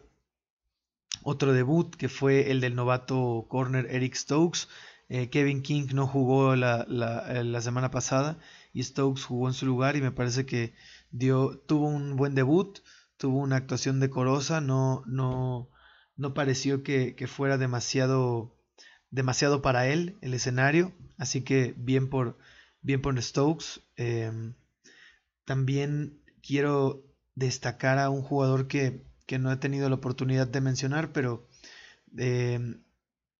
otro 1.22 1.52
debut 1.52 1.94
que 1.96 2.08
fue 2.08 2.50
el 2.50 2.60
del 2.60 2.74
novato 2.76 3.46
corner 3.48 3.86
Eric 3.90 4.14
Stokes. 4.14 4.68
Eh, 5.08 5.30
Kevin 5.30 5.62
King 5.62 5.88
no 5.94 6.06
jugó 6.06 6.56
la, 6.56 6.84
la, 6.88 7.42
la, 7.44 7.60
semana 7.60 7.90
pasada 7.92 8.38
y 8.72 8.82
Stokes 8.82 9.22
jugó 9.22 9.46
en 9.48 9.54
su 9.54 9.64
lugar 9.64 9.96
y 9.96 10.02
me 10.02 10.10
parece 10.10 10.46
que 10.46 10.74
dio, 11.12 11.58
tuvo 11.66 11.86
un 11.88 12.16
buen 12.16 12.34
debut, 12.34 12.80
tuvo 13.16 13.38
una 13.38 13.56
actuación 13.56 14.00
decorosa, 14.00 14.60
no, 14.60 15.04
no, 15.06 15.70
no 16.16 16.34
pareció 16.34 16.82
que, 16.82 17.14
fuera 17.26 17.58
demasiado, 17.58 18.56
demasiado 19.10 19.62
para 19.62 19.86
él 19.88 20.16
el 20.22 20.34
escenario, 20.34 20.92
así 21.18 21.42
que 21.42 21.74
bien 21.76 22.08
por, 22.08 22.38
bien 22.80 23.02
por 23.02 23.20
Stokes. 23.22 23.80
Eh, 23.96 24.32
también 25.44 26.20
quiero 26.42 27.04
destacar 27.34 27.98
a 27.98 28.10
un 28.10 28.22
jugador 28.22 28.66
que, 28.66 29.04
que, 29.26 29.38
no 29.38 29.52
he 29.52 29.56
tenido 29.56 29.88
la 29.88 29.96
oportunidad 29.96 30.48
de 30.48 30.60
mencionar, 30.60 31.12
pero 31.12 31.48
eh, 32.18 32.80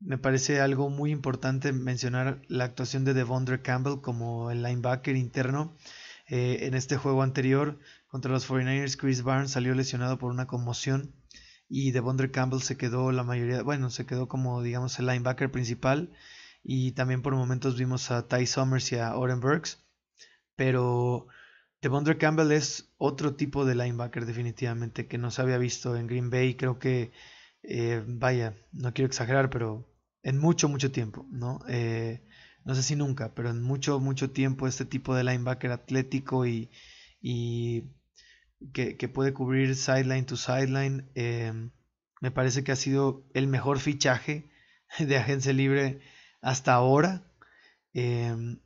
me 0.00 0.18
parece 0.18 0.60
algo 0.60 0.90
muy 0.90 1.10
importante 1.10 1.72
mencionar 1.72 2.42
la 2.48 2.64
actuación 2.64 3.04
de 3.04 3.14
Devondre 3.14 3.62
Campbell 3.62 4.00
como 4.00 4.50
el 4.50 4.62
linebacker 4.62 5.16
interno. 5.16 5.74
Eh, 6.28 6.66
en 6.66 6.74
este 6.74 6.96
juego 6.96 7.22
anterior 7.22 7.78
contra 8.08 8.32
los 8.32 8.48
49ers, 8.48 8.96
Chris 8.96 9.22
Barnes 9.22 9.52
salió 9.52 9.74
lesionado 9.74 10.18
por 10.18 10.32
una 10.32 10.46
conmoción 10.46 11.14
y 11.68 11.90
Devondre 11.90 12.30
Campbell 12.30 12.60
se 12.60 12.76
quedó 12.76 13.12
la 13.12 13.24
mayoría, 13.24 13.62
bueno, 13.62 13.90
se 13.90 14.06
quedó 14.06 14.28
como 14.28 14.62
digamos 14.62 14.98
el 14.98 15.06
linebacker 15.06 15.50
principal 15.50 16.12
y 16.62 16.92
también 16.92 17.22
por 17.22 17.34
momentos 17.34 17.78
vimos 17.78 18.10
a 18.10 18.28
Ty 18.28 18.46
Summers 18.46 18.92
y 18.92 18.96
a 18.96 19.16
Oren 19.16 19.40
Burks, 19.40 19.84
pero 20.56 21.26
Devondre 21.82 22.18
Campbell 22.18 22.52
es 22.52 22.92
otro 22.98 23.34
tipo 23.34 23.64
de 23.64 23.74
linebacker 23.74 24.26
definitivamente 24.26 25.06
que 25.06 25.18
no 25.18 25.30
se 25.30 25.42
había 25.42 25.58
visto 25.58 25.96
en 25.96 26.06
Green 26.06 26.30
Bay, 26.30 26.54
creo 26.54 26.78
que 26.78 27.12
eh, 27.62 28.02
vaya, 28.06 28.56
no 28.72 28.92
quiero 28.94 29.06
exagerar, 29.06 29.50
pero 29.50 29.88
en 30.22 30.38
mucho, 30.38 30.68
mucho 30.68 30.90
tiempo, 30.90 31.26
¿no? 31.30 31.60
Eh, 31.68 32.22
no 32.64 32.74
sé 32.74 32.82
si 32.82 32.96
nunca, 32.96 33.32
pero 33.34 33.50
en 33.50 33.62
mucho, 33.62 34.00
mucho 34.00 34.30
tiempo 34.30 34.66
este 34.66 34.84
tipo 34.84 35.14
de 35.14 35.24
linebacker 35.24 35.70
atlético 35.70 36.46
y, 36.46 36.70
y 37.20 37.84
que, 38.72 39.08
puede 39.08 39.32
cubrir 39.32 39.76
sideline 39.76 40.26
to 40.26 40.36
sideline, 40.36 41.10
eh, 41.14 41.52
me 42.20 42.30
parece 42.30 42.64
que 42.64 42.72
ha 42.72 42.76
sido 42.76 43.24
el 43.34 43.46
mejor 43.46 43.78
fichaje 43.78 44.50
de 44.98 45.16
agencia 45.16 45.52
libre 45.52 46.00
hasta 46.40 46.74
ahora. 46.74 47.30
Eh, 47.94 48.56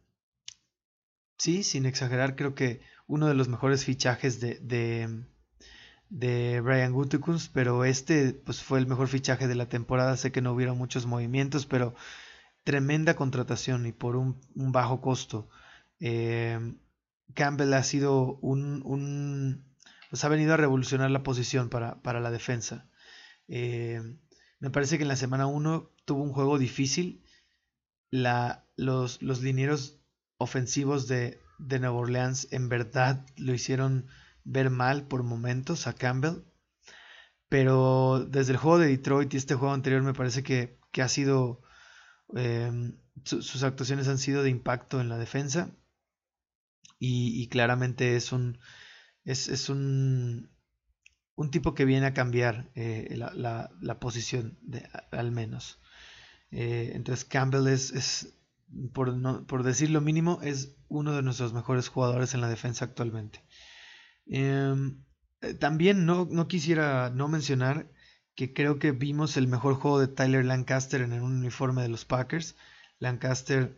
sí, 1.38 1.62
sin 1.62 1.86
exagerar, 1.86 2.36
creo 2.36 2.54
que 2.54 2.80
uno 3.06 3.26
de 3.26 3.34
los 3.34 3.48
mejores 3.48 3.84
fichajes 3.84 4.40
de, 4.40 4.58
de, 4.60 5.24
de 6.08 6.60
Brian 6.60 6.92
Gutekunst, 6.92 7.52
pero 7.52 7.84
este 7.84 8.32
pues 8.32 8.62
fue 8.62 8.78
el 8.78 8.86
mejor 8.86 9.08
fichaje 9.08 9.48
de 9.48 9.54
la 9.54 9.68
temporada. 9.68 10.16
Sé 10.16 10.32
que 10.32 10.42
no 10.42 10.52
hubieron 10.52 10.78
muchos 10.78 11.06
movimientos, 11.06 11.66
pero 11.66 11.94
tremenda 12.64 13.14
contratación 13.16 13.86
y 13.86 13.92
por 13.92 14.16
un, 14.16 14.40
bajo 14.54 15.00
costo. 15.00 15.48
Eh, 16.00 16.58
Campbell 17.34 17.74
ha 17.74 17.82
sido 17.82 18.38
un, 18.40 18.82
un, 18.84 19.69
pues 20.10 20.24
ha 20.24 20.28
venido 20.28 20.52
a 20.52 20.56
revolucionar 20.56 21.10
la 21.10 21.22
posición 21.22 21.68
para, 21.68 22.02
para 22.02 22.20
la 22.20 22.32
defensa. 22.32 22.90
Eh, 23.46 24.02
me 24.58 24.70
parece 24.70 24.98
que 24.98 25.04
en 25.04 25.08
la 25.08 25.16
semana 25.16 25.46
1 25.46 25.92
tuvo 26.04 26.22
un 26.22 26.32
juego 26.32 26.58
difícil. 26.58 27.24
La, 28.10 28.66
los, 28.76 29.22
los 29.22 29.40
linieros 29.40 30.00
ofensivos 30.36 31.06
de, 31.06 31.40
de 31.58 31.78
Nueva 31.78 31.96
Orleans 31.96 32.48
en 32.50 32.68
verdad 32.68 33.24
lo 33.36 33.54
hicieron 33.54 34.08
ver 34.42 34.68
mal 34.68 35.06
por 35.06 35.22
momentos 35.22 35.86
a 35.86 35.92
Campbell. 35.92 36.42
Pero 37.48 38.26
desde 38.28 38.52
el 38.52 38.58
juego 38.58 38.78
de 38.78 38.88
Detroit 38.88 39.32
y 39.32 39.36
este 39.36 39.54
juego 39.54 39.74
anterior 39.74 40.02
me 40.02 40.14
parece 40.14 40.42
que, 40.42 40.80
que 40.90 41.02
ha 41.02 41.08
sido... 41.08 41.62
Eh, 42.36 42.92
su, 43.24 43.42
sus 43.42 43.62
actuaciones 43.62 44.08
han 44.08 44.18
sido 44.18 44.42
de 44.42 44.50
impacto 44.50 45.00
en 45.00 45.08
la 45.08 45.18
defensa. 45.18 45.70
Y 46.98 47.48
claramente 47.48 48.16
es 48.16 48.32
un... 48.32 48.58
Es, 49.30 49.48
es 49.48 49.68
un, 49.68 50.50
un, 51.36 51.50
tipo 51.52 51.72
que 51.72 51.84
viene 51.84 52.06
a 52.06 52.14
cambiar 52.14 52.72
eh, 52.74 53.14
la, 53.16 53.70
la, 53.80 54.00
posición, 54.00 54.58
de, 54.60 54.88
al 55.12 55.30
menos. 55.30 55.80
Eh, 56.50 56.90
entonces 56.94 57.24
Campbell 57.24 57.68
es, 57.68 57.92
es 57.92 58.34
por, 58.92 59.46
por 59.46 59.62
decir 59.62 59.90
lo 59.90 60.00
mínimo, 60.00 60.40
es 60.42 60.74
uno 60.88 61.14
de 61.14 61.22
nuestros 61.22 61.52
mejores 61.52 61.86
jugadores 61.86 62.34
en 62.34 62.40
la 62.40 62.48
defensa 62.48 62.84
actualmente. 62.84 63.44
Em, 64.26 65.04
eh, 65.42 65.54
también 65.54 66.06
no, 66.06 66.26
no, 66.28 66.48
quisiera 66.48 67.10
no 67.10 67.28
mencionar 67.28 67.88
que 68.34 68.52
creo 68.52 68.80
que 68.80 68.90
vimos 68.90 69.36
el 69.36 69.46
mejor 69.46 69.74
juego 69.74 70.00
de 70.00 70.08
Tyler 70.08 70.44
Lancaster 70.44 71.02
en 71.02 71.12
un 71.12 71.38
uniforme 71.38 71.82
de 71.82 71.88
los 71.88 72.04
Packers. 72.04 72.56
Lancaster 72.98 73.76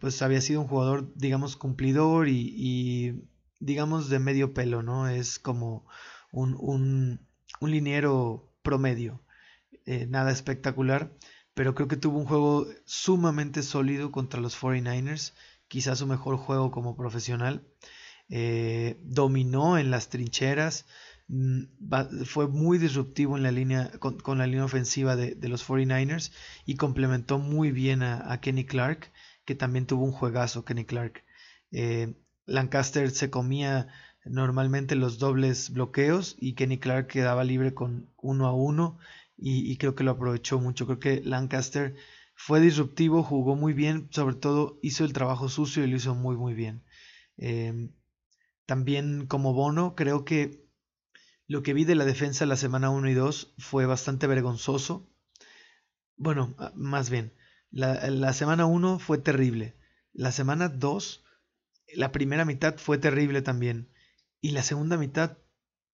pues 0.00 0.22
había 0.22 0.40
sido 0.40 0.62
un 0.62 0.68
jugador 0.68 1.12
digamos 1.16 1.56
cumplidor 1.56 2.28
y, 2.28 3.28
digamos 3.60 4.08
de 4.08 4.18
medio 4.18 4.52
pelo, 4.54 4.82
¿no? 4.82 5.08
Es 5.08 5.38
como 5.38 5.86
un, 6.32 6.56
un, 6.58 7.20
un 7.60 7.70
liniero 7.70 8.52
promedio, 8.62 9.20
eh, 9.86 10.06
nada 10.06 10.32
espectacular, 10.32 11.12
pero 11.54 11.74
creo 11.74 11.88
que 11.88 11.96
tuvo 11.96 12.18
un 12.18 12.26
juego 12.26 12.66
sumamente 12.84 13.62
sólido 13.62 14.10
contra 14.12 14.40
los 14.40 14.60
49ers, 14.60 15.34
quizás 15.68 15.98
su 15.98 16.06
mejor 16.06 16.36
juego 16.36 16.70
como 16.70 16.96
profesional 16.96 17.66
eh, 18.32 19.00
dominó 19.02 19.76
en 19.76 19.90
las 19.90 20.08
trincheras, 20.08 20.86
mm, 21.28 21.62
fue 22.24 22.46
muy 22.46 22.78
disruptivo 22.78 23.36
en 23.36 23.42
la 23.42 23.50
línea, 23.50 23.90
con, 23.98 24.38
la 24.38 24.46
línea 24.46 24.64
ofensiva 24.64 25.16
de, 25.16 25.36
los 25.48 25.66
49ers 25.68 26.32
y 26.64 26.76
complementó 26.76 27.38
muy 27.38 27.72
bien 27.72 28.02
a, 28.02 28.32
a, 28.32 28.40
Kenny 28.40 28.64
Clark, 28.64 29.12
que 29.44 29.56
también 29.56 29.86
tuvo 29.86 30.04
un 30.04 30.12
juegazo 30.12 30.64
Kenny 30.64 30.84
Clark. 30.84 31.24
Eh, 31.72 32.14
Lancaster 32.46 33.10
se 33.10 33.30
comía 33.30 33.88
normalmente 34.24 34.96
los 34.96 35.18
dobles 35.18 35.70
bloqueos 35.70 36.36
y 36.38 36.54
Kenny 36.54 36.78
Clark 36.78 37.06
quedaba 37.06 37.44
libre 37.44 37.74
con 37.74 38.10
uno 38.16 38.46
a 38.46 38.52
uno 38.52 38.98
y, 39.42 39.76
creo 39.78 39.94
que 39.94 40.04
lo 40.04 40.10
aprovechó 40.10 40.60
mucho. 40.60 40.84
Creo 40.86 40.98
que 40.98 41.22
Lancaster 41.24 41.96
fue 42.34 42.60
disruptivo, 42.60 43.22
jugó 43.22 43.56
muy 43.56 43.72
bien, 43.72 44.08
sobre 44.10 44.34
todo 44.34 44.78
hizo 44.82 45.04
el 45.04 45.14
trabajo 45.14 45.48
sucio 45.48 45.82
y 45.82 45.86
lo 45.86 45.96
hizo 45.96 46.14
muy 46.14 46.36
muy 46.36 46.52
bien. 46.52 46.84
Eh, 47.38 47.90
también 48.66 49.26
como 49.26 49.54
bono, 49.54 49.94
creo 49.94 50.24
que 50.24 50.68
lo 51.46 51.62
que 51.62 51.74
vi 51.74 51.84
de 51.84 51.94
la 51.94 52.04
defensa 52.04 52.46
la 52.46 52.56
semana 52.56 52.90
1 52.90 53.10
y 53.10 53.14
2 53.14 53.54
fue 53.58 53.86
bastante 53.86 54.26
vergonzoso. 54.26 55.08
Bueno, 56.16 56.54
ah, 56.58 56.72
más 56.76 57.08
bien, 57.08 57.32
la, 57.70 58.10
la 58.10 58.32
semana 58.34 58.66
1 58.66 58.98
fue 58.98 59.18
terrible. 59.18 59.74
La 60.12 60.32
semana 60.32 60.68
2, 60.68 61.24
la 61.94 62.12
primera 62.12 62.44
mitad 62.44 62.76
fue 62.76 62.98
terrible 62.98 63.42
también. 63.42 63.88
Y 64.40 64.52
la 64.52 64.62
segunda 64.62 64.96
mitad 64.96 65.38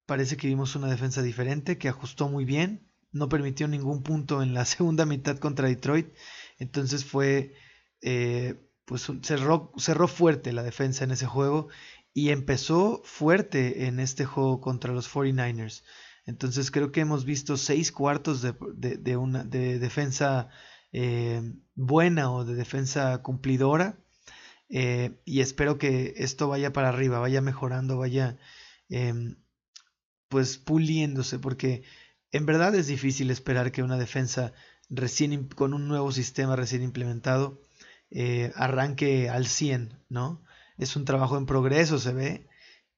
parece 0.06 0.36
que 0.36 0.48
vimos 0.48 0.76
una 0.76 0.88
defensa 0.88 1.22
diferente, 1.22 1.78
que 1.78 1.88
ajustó 1.88 2.28
muy 2.28 2.44
bien, 2.44 2.88
no 3.12 3.28
permitió 3.28 3.66
ningún 3.68 4.02
punto 4.02 4.42
en 4.42 4.54
la 4.54 4.64
segunda 4.66 5.06
mitad 5.06 5.38
contra 5.38 5.68
Detroit. 5.68 6.08
Entonces 6.58 7.04
fue, 7.04 7.54
eh, 8.02 8.54
pues 8.84 9.06
cerró, 9.22 9.72
cerró 9.76 10.08
fuerte 10.08 10.52
la 10.52 10.62
defensa 10.62 11.04
en 11.04 11.10
ese 11.10 11.26
juego 11.26 11.68
y 12.14 12.30
empezó 12.30 13.02
fuerte 13.04 13.86
en 13.86 14.00
este 14.00 14.24
juego 14.24 14.60
contra 14.60 14.92
los 14.92 15.12
49ers. 15.12 15.82
Entonces 16.24 16.70
creo 16.70 16.90
que 16.90 17.00
hemos 17.00 17.24
visto 17.24 17.56
seis 17.56 17.92
cuartos 17.92 18.42
de, 18.42 18.54
de, 18.96 19.16
una 19.16 19.44
de 19.44 19.78
defensa 19.78 20.48
eh, 20.92 21.42
buena 21.74 22.32
o 22.32 22.44
de 22.44 22.54
defensa 22.54 23.22
cumplidora. 23.22 23.98
Eh, 24.68 25.20
y 25.24 25.40
espero 25.40 25.78
que 25.78 26.14
esto 26.16 26.48
vaya 26.48 26.72
para 26.72 26.88
arriba, 26.88 27.18
vaya 27.18 27.40
mejorando, 27.40 27.98
vaya 27.98 28.38
eh, 28.88 29.36
pues 30.28 30.58
puliéndose, 30.58 31.38
porque 31.38 31.84
en 32.32 32.46
verdad 32.46 32.74
es 32.74 32.86
difícil 32.88 33.30
esperar 33.30 33.72
que 33.72 33.82
una 33.82 33.96
defensa 33.98 34.52
recién 34.88 35.48
con 35.48 35.74
un 35.74 35.88
nuevo 35.88 36.12
sistema 36.12 36.56
recién 36.56 36.82
implementado 36.82 37.62
eh, 38.10 38.52
arranque 38.56 39.28
al 39.30 39.46
100, 39.46 40.04
¿no? 40.08 40.42
es 40.78 40.96
un 40.96 41.04
trabajo 41.04 41.38
en 41.38 41.46
progreso, 41.46 41.98
se 41.98 42.12
ve, 42.12 42.48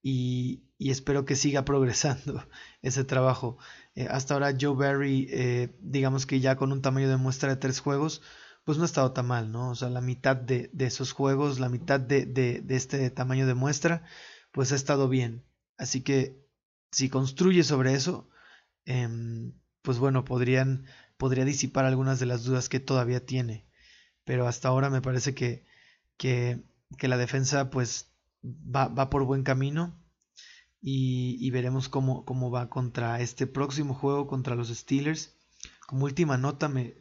y, 0.02 0.64
y 0.78 0.90
espero 0.90 1.25
que 1.25 1.37
siga 1.37 1.64
progresando 1.66 2.46
ese 2.82 3.04
trabajo. 3.04 3.58
Eh, 3.94 4.08
hasta 4.10 4.34
ahora 4.34 4.56
Joe 4.58 4.75
Barry, 4.75 5.70
digamos 5.80 6.26
que 6.26 6.40
ya 6.40 6.56
con 6.56 6.72
un 6.72 6.82
tamaño 6.82 7.08
de 7.08 7.16
muestra 7.16 7.50
de 7.50 7.56
tres 7.56 7.80
juegos, 7.80 8.22
pues 8.68 8.76
no 8.76 8.84
ha 8.84 8.87
estado 8.87 9.12
tan 9.12 9.26
mal, 9.26 9.50
¿no? 9.50 9.70
O 9.70 9.75
sea, 9.75 9.88
la 9.88 10.02
mitad 10.02 10.37
de, 10.37 10.68
de 10.75 10.84
esos 10.84 11.12
juegos, 11.12 11.58
la 11.58 11.70
mitad 11.70 11.98
de, 11.98 12.26
de, 12.26 12.60
de, 12.60 12.76
este 12.76 13.08
tamaño 13.10 13.46
de 13.46 13.54
muestra, 13.54 14.04
pues 14.52 14.72
ha 14.72 14.76
estado 14.76 15.08
bien. 15.08 15.42
Así 15.78 16.02
que 16.02 16.44
si 16.92 17.08
construye 17.08 17.64
sobre 17.64 17.94
eso, 17.94 18.28
eh, 18.84 19.08
pues 19.80 19.98
bueno, 19.98 20.25
podrían, 20.25 20.84
podría 21.16 21.46
disipar 21.46 21.87
algunas 21.87 22.20
de 22.20 22.26
las 22.26 22.44
dudas 22.44 22.68
que 22.68 22.78
todavía 22.78 23.25
tiene. 23.25 23.66
Pero 24.25 24.46
hasta 24.46 24.68
ahora 24.68 24.90
me 24.90 25.00
parece 25.00 25.34
que 25.34 25.66
que, 26.18 26.60
la 27.00 27.16
defensa 27.16 27.70
pues 27.70 28.12
va, 28.44 29.08
por 29.08 29.25
buen 29.25 29.44
camino 29.44 29.98
y, 30.82 31.50
veremos 31.50 31.88
cómo, 31.88 32.25
cómo, 32.26 32.50
va 32.50 32.68
contra 32.68 33.20
este 33.20 33.46
próximo 33.46 33.94
juego 33.94 34.26
contra 34.26 34.54
los 34.54 34.68
Steelers. 34.68 35.38
Como 35.88 36.04
última 36.04 36.37
nota, 36.37 36.68
me, 36.68 36.97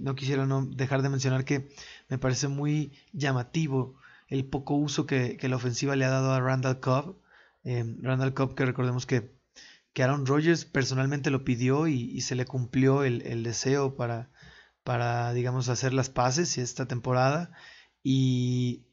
no 0.00 0.16
quisiera 0.16 0.44
dejar 0.72 1.02
de 1.02 1.10
mencionar 1.10 1.44
que 1.44 1.68
me 2.08 2.18
parece 2.18 2.48
muy 2.48 2.90
llamativo 3.12 3.94
el 4.26 4.44
poco 4.46 4.74
uso 4.74 5.06
que, 5.06 5.38
la 5.40 5.54
ofensiva 5.54 5.94
le 5.94 6.06
ha 6.06 6.10
dado 6.10 6.32
a 6.32 6.40
Randall 6.40 6.80
Cobb. 6.80 7.20
Eh, 7.62 7.84
Randall 8.02 8.34
Cobb, 8.34 8.56
que 8.56 8.66
recordemos 8.66 9.06
que, 9.06 9.30
que, 9.92 10.02
Aaron 10.02 10.26
Rodgers 10.26 10.64
personalmente 10.64 11.30
lo 11.30 11.44
pidió 11.44 11.86
y, 11.86 12.20
se 12.22 12.34
le 12.34 12.46
cumplió 12.46 13.04
el, 13.04 13.44
deseo 13.44 13.94
para, 13.94 14.28
para, 14.82 15.32
digamos, 15.32 15.68
hacer 15.68 15.94
las 15.94 16.10
paces 16.10 16.58
esta 16.58 16.86
temporada. 16.86 17.52
Y, 18.02 18.86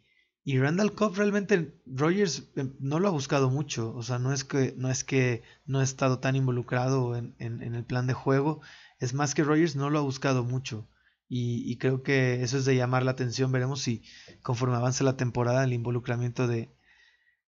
y 0.43 0.59
Randall 0.59 0.93
Cobb 0.93 1.15
realmente 1.15 1.73
Rogers 1.87 2.51
eh, 2.55 2.71
no 2.79 2.99
lo 2.99 3.07
ha 3.07 3.11
buscado 3.11 3.49
mucho. 3.49 3.95
O 3.95 4.03
sea, 4.03 4.19
no 4.19 4.31
es 4.31 4.43
que 4.43 4.75
no, 4.77 4.91
es 4.91 5.03
que 5.03 5.41
no 5.65 5.79
ha 5.79 5.83
estado 5.83 6.19
tan 6.19 6.35
involucrado 6.35 7.15
en, 7.15 7.35
el 7.39 7.83
plan 7.83 8.05
de 8.05 8.13
juego. 8.13 8.61
Es 8.99 9.13
más 9.13 9.35
que 9.35 9.43
Rogers 9.43 9.75
no 9.75 9.89
lo 9.89 9.99
ha 9.99 10.03
buscado 10.03 10.43
mucho. 10.43 10.87
Y, 11.29 11.77
creo 11.77 12.03
que 12.03 12.41
eso 12.41 12.57
es 12.57 12.65
de 12.65 12.75
llamar 12.75 13.03
la 13.03 13.11
atención. 13.11 13.51
Veremos 13.51 13.81
si 13.81 14.01
conforme 14.41 14.77
avance 14.77 15.03
la 15.03 15.17
temporada 15.17 15.65
el 15.65 15.73
involucramiento 15.73 16.47
de, 16.47 16.71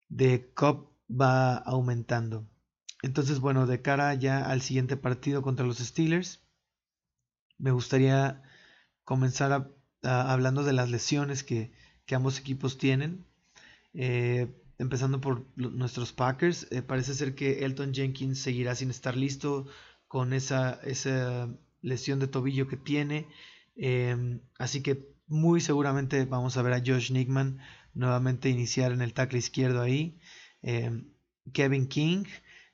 de 0.10 0.52
Cobb 0.54 0.90
va 1.10 1.56
aumentando. 1.56 2.46
Entonces, 3.02 3.40
bueno, 3.40 3.66
de 3.66 3.82
cara 3.82 4.14
ya 4.16 4.50
al 4.50 4.62
siguiente 4.62 4.98
partido 4.98 5.42
contra 5.42 5.66
los 5.66 5.78
Steelers, 5.78 6.42
me 7.58 7.72
gustaría 7.72 8.44
comenzar 9.04 9.72
hablando 10.04 10.64
de 10.64 10.74
las 10.74 10.90
lesiones 10.90 11.44
que, 11.44 11.72
ambos 12.12 12.40
equipos 12.40 12.78
tienen. 12.78 13.26
Eh, 13.94 14.48
empezando 14.78 15.22
por 15.22 15.46
nuestros 15.56 16.12
Packers, 16.12 16.68
eh, 16.72 16.82
parece 16.82 17.14
ser 17.14 17.36
que 17.36 17.66
Elton 17.66 17.94
Jenkins 17.94 18.40
seguirá 18.40 18.76
sin 18.76 18.90
estar 18.90 19.16
listo 19.16 19.68
con 20.10 20.34
esa, 20.34 20.82
esa 20.84 21.48
lesión 21.82 22.20
de 22.20 22.28
tobillo 22.28 22.68
que 22.68 22.76
tiene. 22.76 23.28
Em, 23.78 24.42
así 24.58 24.82
que 24.82 25.08
muy 25.28 25.62
seguramente 25.62 26.26
vamos 26.26 26.58
a 26.58 26.64
ver 26.64 26.74
a 26.74 26.84
Josh 26.86 27.12
Nickman 27.12 27.60
nuevamente 27.94 28.50
iniciar 28.50 28.92
en 28.92 29.02
el 29.02 29.14
tackle 29.14 29.40
izquierdo 29.40 29.82
ahí. 29.82 30.20
Em, 30.64 31.14
Kevin 31.54 31.88
King 31.88 32.26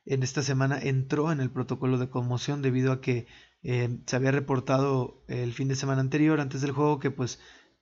en 0.06 0.24
esta 0.24 0.42
semana 0.42 0.80
entró 0.80 1.32
en 1.32 1.42
el 1.42 1.51
protocolo 1.51 1.98
de 1.98 2.10
conmoción 2.10 2.62
debido 2.62 2.92
a 2.94 3.01
que 3.01 3.27
em, 3.63 4.01
se 4.06 4.15
había 4.15 4.32
reportado 4.32 5.24
el 5.27 5.54
fin 5.54 5.68
de 5.68 5.75
semana 5.75 6.01
anterior, 6.01 6.39
antes 6.39 6.62
del 6.62 6.72
juego, 6.72 7.00
que 7.00 7.12
pues 7.12 7.39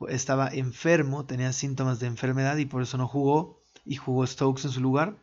estaba 0.10 0.48
enfermo, 0.48 1.26
tenía 1.26 1.54
síntomas 1.54 2.00
de 2.00 2.08
enfermedad 2.08 2.58
y 2.58 2.66
por 2.66 2.82
eso 2.82 2.98
no 2.98 3.08
jugó 3.08 3.62
y 3.86 3.96
jugó 3.98 4.26
Stokes 4.26 4.66
en 4.66 4.72
su 4.72 4.82
lugar. 4.82 5.18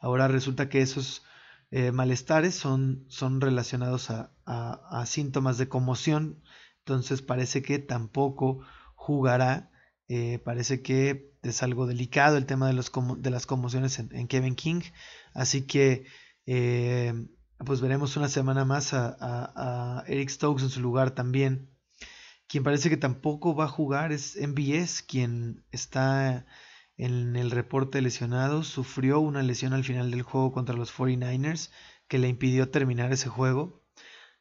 Ahora 0.00 0.28
resulta 0.28 0.68
que 0.70 0.80
esos 0.80 1.24
eh, 1.70 1.92
malestares 1.92 2.54
son, 2.54 3.04
son 3.08 3.40
relacionados 3.40 4.10
a, 4.10 4.32
a, 4.44 5.04
síntomas 5.06 5.58
de 5.58 5.68
conmoción 5.68 6.42
entonces 6.86 7.20
parece 7.20 7.62
que 7.62 7.80
tampoco 7.80 8.60
jugará. 8.94 9.72
Eh, 10.08 10.38
parece 10.38 10.82
que 10.82 11.32
es 11.42 11.64
algo 11.64 11.88
delicado 11.88 12.36
el 12.36 12.46
tema 12.46 12.68
de, 12.68 12.74
los, 12.74 12.92
de 13.18 13.30
las 13.30 13.44
conmociones 13.44 13.98
en, 13.98 14.28
Kevin 14.28 14.54
King. 14.54 14.82
Así 15.34 15.62
que 15.66 16.06
eh, 16.46 17.12
pues 17.58 17.80
veremos 17.80 18.16
una 18.16 18.28
semana 18.28 18.64
más 18.64 18.94
a, 18.94 20.04
Eric 20.06 20.28
Stokes 20.28 20.62
en 20.62 20.70
su 20.70 20.80
lugar 20.80 21.10
también. 21.10 21.68
Quien 22.46 22.62
parece 22.62 22.88
que 22.88 22.96
tampoco 22.96 23.56
va 23.56 23.64
a 23.64 23.68
jugar 23.68 24.12
es 24.12 24.36
MBS, 24.40 25.02
quien 25.02 25.64
está 25.72 26.46
en 26.96 27.36
el 27.36 27.50
reporte 27.50 27.98
de 27.98 28.02
lesionados. 28.02 28.68
Sufrió 28.68 29.20
una 29.20 29.42
lesión 29.42 29.72
al 29.72 29.84
final 29.84 30.10
del 30.10 30.22
juego 30.22 30.52
contra 30.52 30.76
los 30.76 30.94
49ers 30.96 31.70
que 32.08 32.18
le 32.18 32.28
impidió 32.28 32.70
terminar 32.70 33.12
ese 33.12 33.28
juego. 33.28 33.82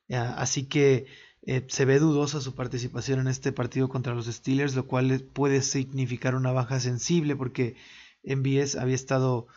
Así 0.09 0.67
que 0.67 1.07
eh, 1.41 1.65
se 1.69 1.85
ve 1.85 1.99
dudosa 1.99 2.41
su 2.41 2.55
participación 2.55 3.19
en 3.19 3.27
este 3.27 3.51
partido 3.51 3.89
contra 3.89 4.13
los 4.15 4.27
Steelers, 4.27 4.75
lo 4.75 4.87
cual 4.87 5.21
puede 5.33 5.61
significar 5.61 6.35
una 6.35 6.51
baja 6.51 6.79
sensible 6.79 7.35
porque 7.35 7.75
MBS 8.23 8.75
había 8.75 8.95
estado 8.95 9.47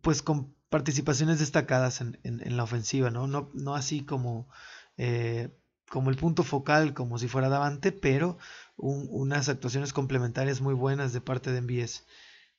pues 0.00 0.22
con 0.22 0.54
participaciones 0.68 1.38
destacadas 1.38 2.00
en, 2.00 2.18
la 2.56 2.64
ofensiva, 2.64 3.10
¿no? 3.10 3.28
No, 3.28 3.50
no 3.54 3.76
así 3.76 4.04
como, 4.04 4.48
eh, 4.96 5.56
como 5.88 6.10
el 6.10 6.16
punto 6.16 6.42
focal, 6.42 6.94
como 6.94 7.18
si 7.18 7.28
fuera 7.28 7.48
Davante, 7.48 7.92
pero 7.92 8.38
unas 8.76 9.48
actuaciones 9.48 9.92
complementarias 9.92 10.60
muy 10.60 10.74
buenas 10.74 11.12
de 11.12 11.20
parte 11.20 11.52
de 11.52 11.60
MBS. 11.60 12.04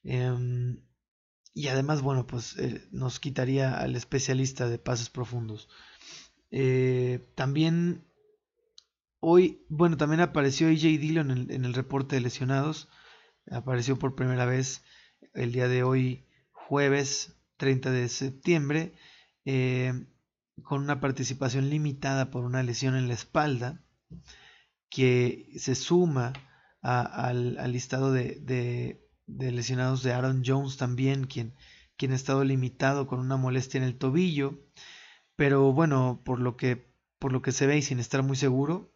Em, 0.04 0.82
y 1.54 1.68
además, 1.68 2.02
bueno, 2.02 2.28
pues 2.28 2.58
eh, 2.58 2.88
nos 2.92 3.20
quitaría 3.20 3.78
al 3.78 3.96
especialista 3.96 4.70
de 4.70 4.78
pases 4.78 5.10
profundos. 5.10 5.70
también 7.36 8.06
Hoy, 9.28 9.66
bueno, 9.70 9.98
también 9.98 10.22
apareció 10.22 10.68
AJ 10.68 11.00
Dillon 11.00 11.32
en, 11.50 11.66
el 11.66 11.74
reporte 11.74 12.16
de 12.16 12.22
lesionados. 12.22 12.90
Apareció 13.50 13.98
por 13.98 14.14
primera 14.14 14.46
vez 14.46 14.84
el 15.34 15.52
día 15.52 15.68
de 15.68 15.82
hoy, 15.82 16.28
jueves 16.52 17.36
30 17.58 17.90
de 17.90 18.08
septiembre, 18.08 18.94
eh, 19.44 20.06
con 20.64 20.82
una 20.82 21.00
participación 21.00 21.70
limitada 21.70 22.32
por 22.32 22.44
una 22.44 22.64
lesión 22.64 22.96
en 22.96 23.08
la 23.08 23.14
espalda, 23.14 23.82
que 24.90 25.52
se 25.58 25.76
suma 25.76 26.34
al, 26.82 27.72
listado 27.72 28.12
de, 28.12 29.02
lesionados 29.28 30.04
de 30.04 30.14
Aaron 30.14 30.44
Jones 30.46 30.78
también, 30.78 31.26
quien, 31.26 31.54
quien 31.98 32.12
ha 32.12 32.16
estado 32.16 32.44
limitado 32.44 33.08
con 33.08 33.20
una 33.20 33.38
molestia 33.38 33.80
en 33.80 33.84
el 33.84 33.98
tobillo. 33.98 34.60
Pero 35.36 35.74
bueno, 35.74 36.22
por 36.24 36.40
lo 36.40 36.56
que, 36.56 36.94
por 37.20 37.32
lo 37.32 37.42
que 37.42 37.52
se 37.52 37.68
ve 37.68 37.78
y 37.78 37.82
sin 37.82 38.00
estar 38.00 38.24
muy 38.24 38.38
seguro, 38.38 38.94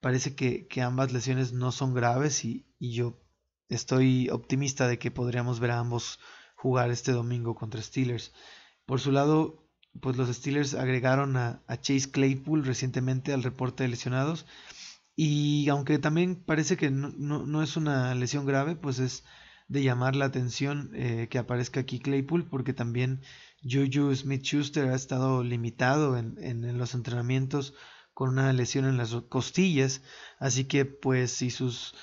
parece 0.00 0.34
que, 0.34 0.68
ambas 0.82 1.12
lesiones 1.12 1.52
no 1.52 1.72
son 1.72 1.94
graves 1.94 2.44
y, 2.44 2.66
yo 2.80 3.20
estoy 3.68 4.28
optimista 4.30 4.88
de 4.88 4.98
que 4.98 5.10
podríamos 5.10 5.60
ver 5.60 5.70
a 5.70 5.78
ambos 5.78 6.18
jugar 6.56 6.90
este 6.90 7.12
domingo 7.12 7.54
contra 7.54 7.80
Steelers. 7.80 8.32
Por 8.86 9.00
su 9.00 9.12
lado, 9.12 9.61
pues 10.00 10.16
los 10.16 10.34
Steelers 10.34 10.74
agregaron 10.74 11.36
a, 11.36 11.62
Chase 11.80 12.10
Claypool 12.10 12.64
recientemente 12.64 13.32
al 13.32 13.42
reporte 13.42 13.84
de 13.84 13.90
lesionados. 13.90 14.46
Y 15.14 15.68
aunque 15.68 15.98
también 15.98 16.36
parece 16.36 16.76
que 16.76 16.90
no, 16.90 17.62
es 17.62 17.76
una 17.76 18.14
lesión 18.14 18.46
grave, 18.46 18.76
pues 18.76 18.98
es 18.98 19.24
de 19.68 19.82
llamar 19.82 20.16
la 20.16 20.26
atención 20.26 20.90
eh, 20.94 21.28
que 21.30 21.38
aparezca 21.38 21.80
aquí 21.80 21.98
Claypool 22.00 22.48
porque 22.48 22.72
también 22.72 23.22
Juju 23.62 24.14
Smith 24.14 24.42
Schuster 24.42 24.88
ha 24.88 24.94
estado 24.94 25.42
limitado 25.44 26.16
en, 26.18 26.36
en 26.42 26.78
los 26.78 26.94
entrenamientos 26.94 27.74
con 28.14 28.30
una 28.30 28.52
lesión 28.52 28.84
en 28.84 28.96
las 28.96 29.14
costillas, 29.28 30.02
así 30.38 30.64
que 30.64 30.84
pues 30.84 31.30
si 31.32 31.50
sus 31.50 31.94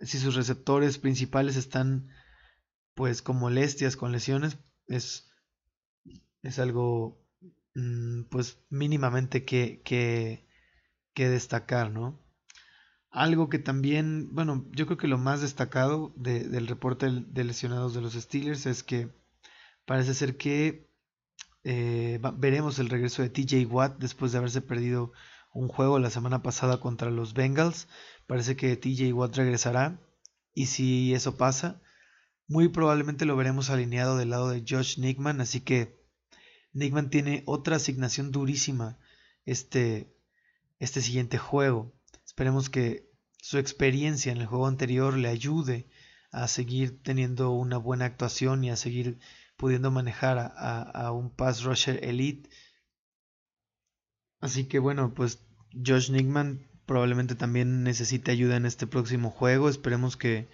si 0.00 0.18
sus 0.18 0.34
receptores 0.34 0.98
principales 0.98 1.56
están 1.56 2.08
pues 2.94 3.22
con 3.22 3.36
molestias, 3.38 3.96
con 3.96 4.12
lesiones, 4.12 4.58
es, 4.86 5.30
es 6.42 6.58
algo 6.58 7.20
pues 8.30 8.58
mínimamente 8.70 9.44
que, 9.44 9.82
que, 9.84 10.46
que, 11.14 11.28
destacar, 11.28 11.90
¿no? 11.90 12.20
Algo 13.10 13.48
que 13.48 13.58
también, 13.58 14.34
bueno, 14.34 14.66
yo 14.72 14.86
creo 14.86 14.98
que 14.98 15.08
lo 15.08 15.18
más 15.18 15.40
destacado 15.40 16.12
del 16.16 16.66
reporte 16.66 17.06
de 17.10 17.44
lesionados 17.44 17.94
de 17.94 18.00
los 18.02 18.14
Steelers 18.14 18.66
es 18.66 18.82
que 18.82 19.10
parece 19.86 20.14
ser 20.14 20.36
que 20.36 20.88
eh, 21.64 22.20
veremos 22.36 22.78
el 22.78 22.88
regreso 22.88 23.22
de 23.22 23.30
TJ 23.30 23.66
Watt 23.66 23.98
después 23.98 24.32
de 24.32 24.38
haberse 24.38 24.60
perdido 24.60 25.12
un 25.52 25.68
juego 25.68 25.98
la 25.98 26.10
semana 26.10 26.42
pasada 26.42 26.80
contra 26.80 27.10
los 27.10 27.34
Bengals. 27.34 27.88
Parece 28.26 28.56
que 28.56 28.76
TJ 28.76 29.12
Watt 29.12 29.36
regresará. 29.36 30.00
Y 30.54 30.66
si 30.66 31.14
eso 31.14 31.36
pasa, 31.36 31.80
muy 32.46 32.68
probablemente 32.68 33.24
lo 33.24 33.36
veremos 33.36 33.70
alineado 33.70 34.16
del 34.16 34.30
lado 34.30 34.50
de 34.50 34.64
Josh 34.68 34.98
Nickman. 34.98 35.40
Así 35.40 35.60
que 35.60 35.97
Nickman 36.78 37.10
tiene 37.10 37.42
otra 37.46 37.76
asignación 37.76 38.30
durísima 38.30 38.98
este, 39.44 40.14
este 40.78 41.00
siguiente 41.00 41.38
juego. 41.38 41.92
Esperemos 42.24 42.70
que 42.70 43.10
su 43.40 43.58
experiencia 43.58 44.32
en 44.32 44.38
el 44.38 44.46
juego 44.46 44.66
anterior 44.66 45.16
le 45.16 45.28
ayude 45.28 45.88
a 46.30 46.48
seguir 46.48 47.02
teniendo 47.02 47.50
una 47.50 47.78
buena 47.78 48.04
actuación 48.04 48.64
y 48.64 48.70
a 48.70 48.76
seguir 48.76 49.18
pudiendo 49.56 49.90
manejar 49.90 50.52
a, 50.56 51.12
un 51.12 51.30
pass 51.30 51.64
rusher 51.64 52.04
elite. 52.04 52.48
Así 54.40 54.64
que 54.64 54.78
bueno, 54.78 55.14
pues 55.14 55.44
Josh 55.84 56.10
Nickman 56.10 56.70
probablemente 56.86 57.34
también 57.34 57.82
necesite 57.82 58.30
ayuda 58.30 58.56
en 58.56 58.66
este 58.66 58.86
próximo 58.86 59.30
juego. 59.30 59.68
Esperemos 59.68 60.16
que, 60.16 60.48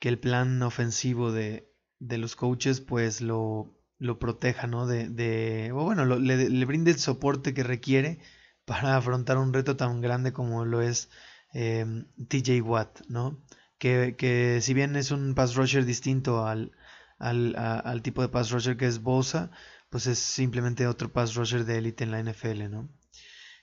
el 0.00 0.18
plan 0.18 0.62
ofensivo 0.62 1.30
de, 1.30 1.70
los 2.00 2.34
coaches 2.34 2.80
pues 2.80 3.20
lo, 3.20 3.79
lo 4.00 4.18
proteja, 4.18 4.66
¿no? 4.66 4.86
De, 4.86 5.70
o 5.72 5.84
bueno, 5.84 6.04
le, 6.04 6.64
brinde 6.64 6.90
el 6.90 6.98
soporte 6.98 7.54
que 7.54 7.62
requiere 7.62 8.18
para 8.64 8.96
afrontar 8.96 9.38
un 9.38 9.52
reto 9.52 9.76
tan 9.76 10.00
grande 10.00 10.32
como 10.32 10.64
lo 10.64 10.80
es 10.82 11.10
eh, 11.54 11.84
TJ 12.28 12.62
Watt, 12.62 13.02
¿no? 13.08 13.40
que, 13.80 14.58
si 14.60 14.74
bien 14.74 14.96
es 14.96 15.10
un 15.10 15.34
pass 15.34 15.54
rusher 15.54 15.84
distinto 15.84 16.46
al, 16.46 16.72
al, 17.18 18.02
tipo 18.02 18.22
de 18.22 18.28
pass 18.28 18.50
rusher 18.50 18.76
que 18.76 18.86
es 18.86 19.02
Bosa, 19.02 19.50
pues 19.88 20.06
es 20.06 20.18
simplemente 20.18 20.86
otro 20.86 21.12
pass 21.12 21.34
rusher 21.34 21.64
de 21.64 21.78
élite 21.78 22.04
en 22.04 22.10
la 22.10 22.22
NFL, 22.22 22.70
¿no? 22.70 22.88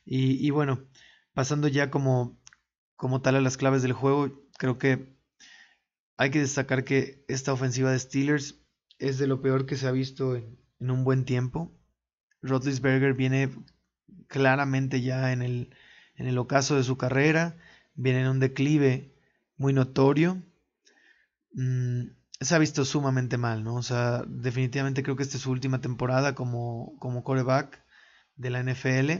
Y, 0.06 0.46
y, 0.46 0.50
bueno, 0.52 0.88
pasando 1.34 1.68
ya 1.68 1.92
como, 1.92 2.40
como 2.96 3.22
tal 3.22 3.36
a 3.36 3.42
las 3.42 3.58
claves 3.58 3.84
del 3.84 3.94
juego, 3.94 4.50
creo 4.58 4.78
que 4.78 5.16
hay 6.18 6.32
que 6.32 6.40
destacar 6.40 6.84
que 6.84 7.24
esta 7.28 7.54
ofensiva 7.54 7.92
de 7.92 8.00
Steelers 8.00 8.67
es 9.00 9.18
de 9.18 9.28
lo 9.28 9.42
peor 9.42 9.66
que 9.66 9.76
se 9.76 9.88
ha 9.88 9.92
visto 9.92 10.36
en, 10.36 10.58
en 10.80 10.92
un 10.92 11.04
buen 11.04 11.26
tiempo. 11.26 11.72
Roethlisberger 12.42 13.14
viene 13.14 13.52
claramente 14.28 15.02
ya 15.02 15.32
en 15.32 15.42
el, 15.42 15.70
en 16.16 16.28
el 16.28 16.38
ocaso 16.38 16.76
de 16.76 16.84
su 16.84 16.98
carrera, 16.98 17.58
viene 17.96 18.22
en 18.22 18.28
un 18.28 18.40
declive 18.40 19.14
muy 19.58 19.74
notorio. 19.74 20.42
Mm, 21.54 22.10
se 22.40 22.56
ha 22.56 22.60
visto 22.60 22.86
sumamente 22.86 23.38
mal, 23.38 23.64
¿no? 23.64 23.76
O 23.76 23.84
sea, 23.84 24.24
definitivamente 24.28 25.02
creo 25.04 25.16
que 25.16 25.24
esta 25.24 25.38
es 25.38 25.44
su 25.44 25.52
última 25.52 25.82
temporada 25.82 26.36
como, 26.36 26.96
como 27.00 27.24
coreback 27.24 27.84
de 28.36 28.50
la 28.50 28.62
NFL. 28.64 29.12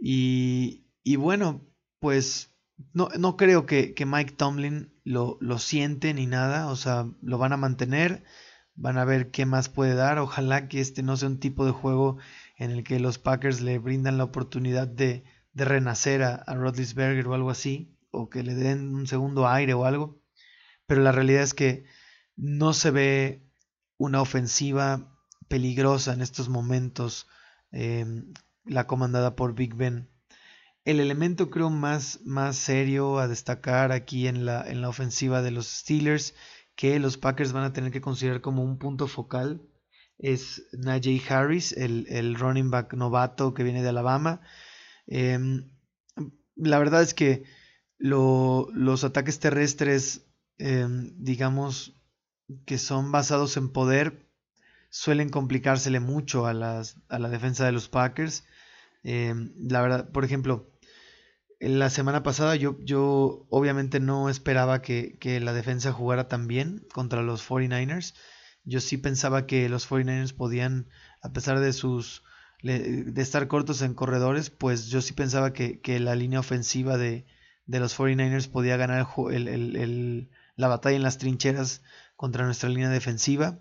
Y, 0.00 0.86
y 1.04 1.16
bueno, 1.16 1.64
pues 2.00 2.50
no, 2.92 3.08
no 3.18 3.36
creo 3.36 3.66
que, 3.66 3.94
que 3.94 4.06
Mike 4.06 4.32
Tomlin 4.32 4.92
lo, 5.04 5.38
lo, 5.40 5.58
siente 5.58 6.14
ni 6.14 6.26
nada, 6.26 6.68
o 6.68 6.76
sea, 6.76 7.08
lo 7.22 7.38
van 7.38 7.52
a 7.52 7.56
mantener, 7.56 8.24
van 8.78 8.96
a 8.96 9.04
ver 9.04 9.30
qué 9.30 9.44
más 9.44 9.68
puede 9.68 9.94
dar. 9.94 10.18
Ojalá 10.18 10.68
que 10.68 10.80
este 10.80 11.02
no 11.02 11.16
sea 11.16 11.28
un 11.28 11.40
tipo 11.40 11.66
de 11.66 11.72
juego 11.72 12.18
en 12.56 12.70
el 12.70 12.84
que 12.84 13.00
los 13.00 13.18
Packers 13.18 13.60
le 13.60 13.78
brindan 13.78 14.18
la 14.18 14.24
oportunidad 14.24 14.86
de, 14.86 15.24
de 15.52 15.64
renacer 15.64 16.22
a, 16.22 16.36
a 16.36 16.54
Rodlisberger 16.54 17.26
o 17.26 17.34
algo 17.34 17.50
así, 17.50 17.96
o 18.10 18.30
que 18.30 18.42
le 18.42 18.54
den 18.54 18.94
un 18.94 19.06
segundo 19.06 19.48
aire 19.48 19.74
o 19.74 19.84
algo. 19.84 20.22
Pero 20.86 21.02
la 21.02 21.12
realidad 21.12 21.42
es 21.42 21.54
que 21.54 21.84
no 22.36 22.72
se 22.72 22.90
ve 22.90 23.44
una 23.98 24.22
ofensiva 24.22 25.12
peligrosa 25.48 26.12
en 26.12 26.22
estos 26.22 26.48
momentos, 26.48 27.26
em, 27.72 28.32
la 28.64 28.86
comandada 28.86 29.34
por 29.34 29.54
Big 29.54 29.74
Ben. 29.74 30.08
El 30.84 31.00
elemento 31.00 31.50
creo 31.50 31.68
más, 31.68 32.20
más 32.24 32.56
serio 32.56 33.18
a 33.18 33.28
destacar 33.28 33.92
aquí 33.92 34.28
en 34.28 34.46
la, 34.46 34.62
en 34.66 34.80
la 34.80 34.88
ofensiva 34.88 35.42
de 35.42 35.50
los 35.50 35.66
Steelers, 35.66 36.34
que 36.78 37.00
los 37.00 37.18
Packers 37.18 37.52
van 37.52 37.64
a 37.64 37.72
tener 37.72 37.90
que 37.90 38.00
considerar 38.00 38.40
como 38.40 38.62
un 38.62 38.78
punto 38.78 39.08
focal, 39.08 39.60
es 40.16 40.62
Najee 40.72 41.20
Harris, 41.28 41.72
el, 41.72 42.36
running 42.36 42.70
back 42.70 42.94
novato 42.94 43.52
que 43.52 43.64
viene 43.64 43.82
de 43.82 43.88
Alabama. 43.88 44.42
Em, 45.08 45.72
la 46.54 46.78
verdad 46.78 47.02
es 47.02 47.14
que 47.14 47.42
los 47.98 49.02
ataques 49.02 49.40
terrestres, 49.40 50.24
em, 50.58 51.12
digamos, 51.16 52.00
que 52.64 52.78
son 52.78 53.10
basados 53.10 53.56
en 53.56 53.70
poder, 53.70 54.30
suelen 54.88 55.30
complicársele 55.30 55.98
mucho 55.98 56.46
a, 56.46 56.54
las, 56.54 56.96
a 57.08 57.18
la 57.18 57.28
defensa 57.28 57.66
de 57.66 57.72
los 57.72 57.88
Packers. 57.88 58.44
Em, 59.02 59.52
la 59.58 59.82
verdad, 59.82 60.12
por 60.12 60.24
ejemplo, 60.24 60.70
la 61.60 61.90
semana 61.90 62.22
pasada 62.22 62.56
yo, 62.56 62.78
yo 62.80 63.46
obviamente 63.50 64.00
no 64.00 64.28
esperaba 64.28 64.82
que, 64.82 65.18
que, 65.18 65.40
la 65.40 65.52
defensa 65.52 65.92
jugara 65.92 66.28
tan 66.28 66.46
bien 66.46 66.86
contra 66.92 67.22
los 67.22 67.46
49ers. 67.48 68.14
Yo 68.64 68.80
sí 68.80 68.96
pensaba 68.96 69.46
que 69.46 69.68
los 69.68 69.88
49ers 69.88 70.34
podían, 70.34 70.88
a 71.22 71.32
pesar 71.32 71.60
de 71.60 71.72
sus 71.72 72.22
de 72.62 73.22
estar 73.22 73.46
cortos 73.46 73.82
en 73.82 73.94
corredores, 73.94 74.50
pues 74.50 74.88
yo 74.88 75.00
sí 75.00 75.12
pensaba 75.12 75.52
que, 75.52 75.80
la 76.00 76.14
línea 76.14 76.40
ofensiva 76.40 76.96
de, 76.96 77.26
los 77.66 77.96
49ers 77.96 78.48
podía 78.50 78.76
ganar 78.76 79.06
el, 79.30 80.30
la 80.56 80.68
batalla 80.68 80.96
en 80.96 81.02
las 81.02 81.18
trincheras 81.18 81.82
contra 82.16 82.44
nuestra 82.44 82.68
línea 82.68 82.88
defensiva 82.88 83.60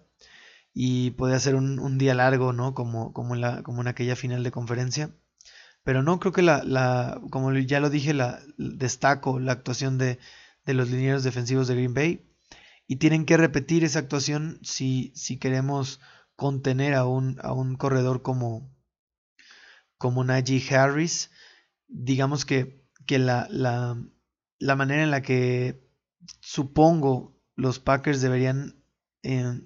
y 0.74 1.12
podía 1.12 1.40
ser 1.40 1.56
un, 1.56 1.98
día 1.98 2.16
largo, 2.16 2.54
¿no? 2.54 2.74
Como, 2.74 3.14
como, 3.14 3.36
en 3.36 3.42
la, 3.42 3.64
como 3.64 3.82
en 3.82 3.88
aquella 3.88 4.16
final 4.16 4.44
de 4.44 4.52
conferencia. 4.52 5.12
Pero 5.88 6.04
no 6.04 6.20
creo 6.20 6.34
que 6.34 6.42
la, 6.42 6.66
la 6.66 7.22
como 7.30 7.54
ya 7.54 7.80
lo 7.80 7.90
dije, 7.90 8.14
la, 8.14 8.42
destaco 8.58 9.40
la 9.40 9.54
actuación 9.54 9.98
de, 9.98 10.20
de 10.66 10.74
los 10.74 10.90
linieros 10.90 11.24
defensivos 11.24 11.70
de 11.70 11.76
Green 11.76 11.94
Bay 11.94 12.30
y 12.88 12.98
tienen 12.98 13.24
que 13.24 13.38
repetir 13.38 13.86
esa 13.86 14.00
actuación 14.00 14.60
si, 14.64 15.14
si 15.16 15.38
queremos 15.38 16.02
contener 16.36 16.94
a 16.94 17.06
un, 17.06 17.40
a 17.42 17.54
un 17.54 17.78
corredor 17.78 18.22
como, 18.22 18.70
como 19.98 20.26
Najee 20.26 20.76
Harris. 20.76 21.32
Digamos 21.88 22.44
que, 22.44 22.86
que 23.06 23.18
la, 23.18 23.48
la, 23.50 23.98
la, 24.60 24.76
manera 24.76 25.04
en 25.04 25.12
la 25.12 25.22
que 25.22 25.88
supongo 26.42 27.40
los 27.56 27.80
Packers 27.80 28.20
deberían, 28.20 28.84
eh, 29.24 29.62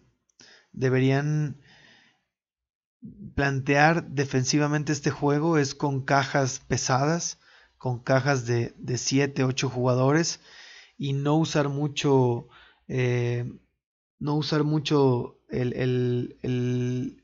deberían 0.72 1.61
plantear 3.36 4.08
defensivamente 4.08 4.92
este 4.92 5.10
juego 5.10 5.58
es 5.58 5.76
con 5.76 6.02
cajas 6.02 6.62
pesadas, 6.68 7.40
con 7.78 8.00
cajas 8.00 8.46
de, 8.46 8.74
de 8.78 8.98
7, 8.98 9.44
8 9.44 9.70
jugadores 9.70 10.40
y 10.98 11.14
no 11.14 11.36
usar 11.38 11.70
mucho 11.70 12.48
eh, 12.88 13.50
no 14.20 14.36
usar 14.36 14.64
mucho 14.64 15.40
el, 15.50 17.24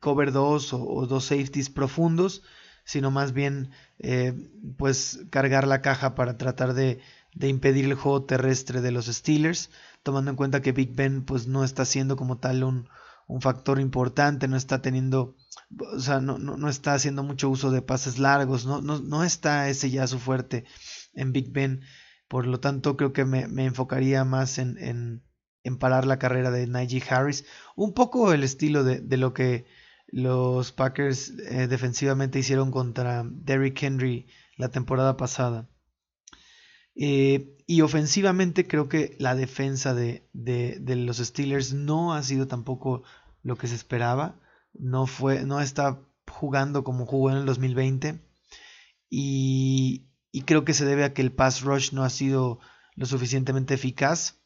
cover 0.00 0.32
2 0.32 0.72
o, 0.72 1.06
dos 1.06 1.24
safeties 1.24 1.70
profundos, 1.70 2.42
sino 2.84 3.10
más 3.10 3.32
bien 3.32 3.70
eh, 3.98 4.32
pues 4.76 5.20
cargar 5.30 5.66
la 5.66 5.82
caja 5.82 6.14
para 6.14 6.38
tratar 6.38 6.72
de, 6.72 7.00
impedir 7.40 7.84
el 7.84 7.94
juego 7.94 8.24
terrestre 8.24 8.80
de 8.80 8.92
los 8.92 9.06
Steelers, 9.06 9.70
tomando 10.02 10.30
en 10.30 10.36
cuenta 10.36 10.62
que 10.62 10.72
Big 10.72 10.94
Ben 10.94 11.24
pues 11.24 11.48
no 11.48 11.64
está 11.64 11.84
siendo 11.84 12.16
como 12.16 12.38
tal 12.38 12.64
un, 12.64 12.88
factor 13.40 13.78
importante, 13.78 14.48
no 14.48 14.56
está 14.56 14.80
teniendo, 14.80 15.36
o 15.94 16.00
sea, 16.00 16.20
no, 16.20 16.38
no, 16.38 16.68
está 16.68 16.94
haciendo 16.94 17.22
mucho 17.22 17.50
uso 17.50 17.70
de 17.70 17.82
pases 17.82 18.18
largos, 18.18 18.66
no, 18.66 18.80
no, 18.80 18.98
no 19.00 19.22
está 19.22 19.68
ese 19.68 19.90
ya 19.90 20.06
su 20.06 20.18
fuerte 20.18 20.64
en 21.14 21.32
Big 21.32 21.52
Ben. 21.52 21.82
Por 22.26 22.46
lo 22.46 22.60
tanto, 22.60 22.96
creo 22.96 23.12
que 23.12 23.24
me, 23.24 23.42
enfocaría 23.64 24.24
más 24.24 24.58
en, 24.58 25.22
parar 25.78 26.06
la 26.06 26.18
carrera 26.18 26.50
de 26.50 26.66
Najee 26.66 27.02
Harris. 27.08 27.44
Un 27.76 27.92
poco 27.92 28.32
el 28.32 28.42
estilo 28.42 28.84
de, 28.84 29.16
lo 29.16 29.34
que 29.34 29.66
los 30.06 30.72
Packers 30.72 31.30
eh, 31.50 31.68
defensivamente 31.68 32.38
hicieron 32.38 32.70
contra 32.70 33.24
Derrick 33.26 33.82
Henry 33.82 34.26
la 34.56 34.70
temporada 34.70 35.16
pasada. 35.16 35.68
Eh, 37.00 37.56
y 37.66 37.82
ofensivamente 37.82 38.66
creo 38.66 38.88
que 38.88 39.14
la 39.20 39.36
defensa 39.36 39.94
de, 39.94 40.28
los 40.34 41.18
Steelers 41.18 41.72
no 41.72 42.12
ha 42.12 42.22
sido 42.24 42.48
tampoco 42.48 43.04
lo 43.42 43.56
que 43.56 43.68
se 43.68 43.76
esperaba. 43.76 44.40
No, 44.74 45.06
fue, 45.06 45.44
no 45.44 45.60
está 45.60 46.00
jugando 46.28 46.82
como 46.82 47.06
jugó 47.06 47.30
en 47.30 47.36
el 47.38 47.46
2020. 47.46 48.20
Y, 49.10 50.08
y 50.32 50.42
creo 50.42 50.64
que 50.64 50.74
se 50.74 50.84
debe 50.84 51.04
a 51.04 51.14
que 51.14 51.22
el 51.22 51.32
pass 51.32 51.62
rush 51.62 51.92
no 51.92 52.02
ha 52.04 52.10
sido 52.10 52.58
lo 52.96 53.06
suficientemente 53.06 53.74
eficaz. 53.74 54.40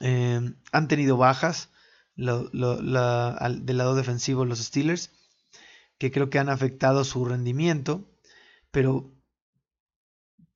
Eh, 0.00 0.40
han 0.72 0.88
tenido 0.88 1.16
bajas 1.16 1.70
del 2.16 3.78
lado 3.78 3.94
defensivo 3.94 4.44
los 4.44 4.58
Steelers, 4.58 5.12
que 5.98 6.10
creo 6.10 6.28
que 6.28 6.38
han 6.38 6.50
afectado 6.50 7.04
su 7.04 7.24
rendimiento, 7.24 8.06
pero 8.70 9.15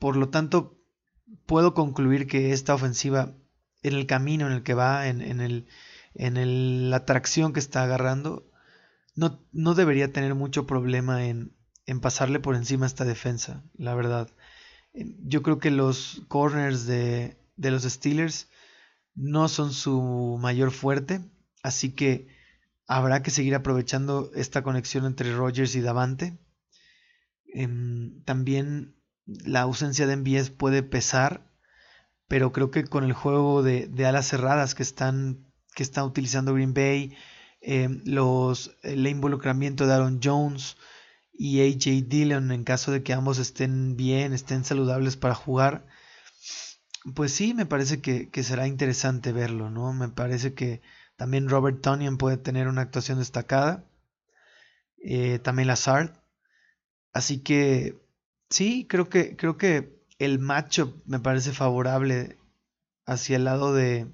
por 0.00 0.16
lo 0.16 0.30
tanto 0.30 0.82
puedo 1.46 1.74
concluir 1.74 2.26
que 2.26 2.52
esta 2.52 2.74
ofensiva 2.74 3.36
en 3.82 3.94
el 3.94 4.06
camino 4.06 4.46
en 4.46 4.52
el 4.52 4.62
que 4.64 4.74
va, 4.74 5.06
en, 5.06 5.20
el, 5.20 5.68
en 6.14 6.90
la 6.90 6.96
atracción 6.96 7.52
que 7.52 7.60
está 7.60 7.84
agarrando, 7.84 8.50
no, 9.14 9.46
no 9.52 9.74
debería 9.74 10.12
tener 10.12 10.34
mucho 10.34 10.66
problema 10.66 11.26
en, 11.26 11.54
en 11.86 12.00
pasarle 12.00 12.40
por 12.40 12.56
encima 12.56 12.86
a 12.86 12.88
esta 12.88 13.04
defensa, 13.04 13.62
la 13.74 13.94
verdad. 13.94 14.28
Eh, 14.94 15.14
yo 15.22 15.42
creo 15.42 15.58
que 15.58 15.70
los 15.70 16.22
corners 16.28 16.86
de, 16.86 17.38
de 17.56 17.70
los 17.70 17.84
Steelers 17.84 18.48
no 19.14 19.48
son 19.48 19.72
su 19.72 20.38
mayor 20.40 20.70
fuerte, 20.70 21.20
así 21.62 21.92
que 21.92 22.28
habrá 22.86 23.22
que 23.22 23.30
seguir 23.30 23.54
aprovechando 23.54 24.30
esta 24.34 24.62
conexión 24.62 25.04
entre 25.04 25.34
Rogers 25.34 25.74
y 25.74 25.80
Davante. 25.80 26.38
Em, 27.52 28.22
también 28.24 28.99
la 29.44 29.62
ausencia 29.62 30.06
de 30.06 30.16
MBS 30.16 30.50
puede 30.50 30.82
pesar, 30.82 31.46
pero 32.28 32.52
creo 32.52 32.70
que 32.70 32.84
con 32.84 33.04
el 33.04 33.12
juego 33.12 33.62
de, 33.62 33.90
alas 34.06 34.28
cerradas 34.28 34.74
que 34.74 34.82
están 34.82 35.46
que 35.74 35.82
está 35.84 36.04
utilizando 36.04 36.54
Green 36.54 36.74
Bay, 36.74 37.16
em, 37.60 38.02
los, 38.04 38.76
el 38.82 39.06
involucramiento 39.06 39.86
de 39.86 39.94
Aaron 39.94 40.20
Jones, 40.22 40.76
y 41.42 41.62
AJ 41.62 42.06
Dillon 42.06 42.52
en 42.52 42.64
caso 42.64 42.92
de 42.92 43.02
que 43.02 43.14
ambos 43.14 43.38
estén 43.38 43.96
bien, 43.96 44.34
estén 44.34 44.62
saludables 44.62 45.16
para 45.16 45.34
jugar, 45.34 45.86
pues 47.14 47.32
sí, 47.32 47.54
me 47.54 47.64
parece 47.64 48.02
que, 48.02 48.28
será 48.42 48.66
interesante 48.66 49.32
verlo, 49.32 49.70
¿no? 49.70 49.94
Me 49.94 50.08
parece 50.10 50.52
que 50.52 50.82
también 51.16 51.48
Robert 51.48 51.80
Tonyan 51.80 52.18
puede 52.18 52.36
tener 52.36 52.68
una 52.68 52.82
actuación 52.82 53.18
destacada, 53.18 53.86
eh, 55.02 55.38
también 55.38 55.68
Lazard, 55.68 56.12
así 57.14 57.38
que 57.38 57.98
sí, 58.50 58.86
creo 58.88 59.08
que, 59.08 59.36
creo 59.36 59.56
que 59.56 60.00
el 60.18 60.38
matchup 60.38 61.02
me 61.06 61.20
parece 61.20 61.52
favorable 61.52 62.36
hacia 63.06 63.36
el 63.36 63.44
lado 63.44 63.74
de, 63.74 64.06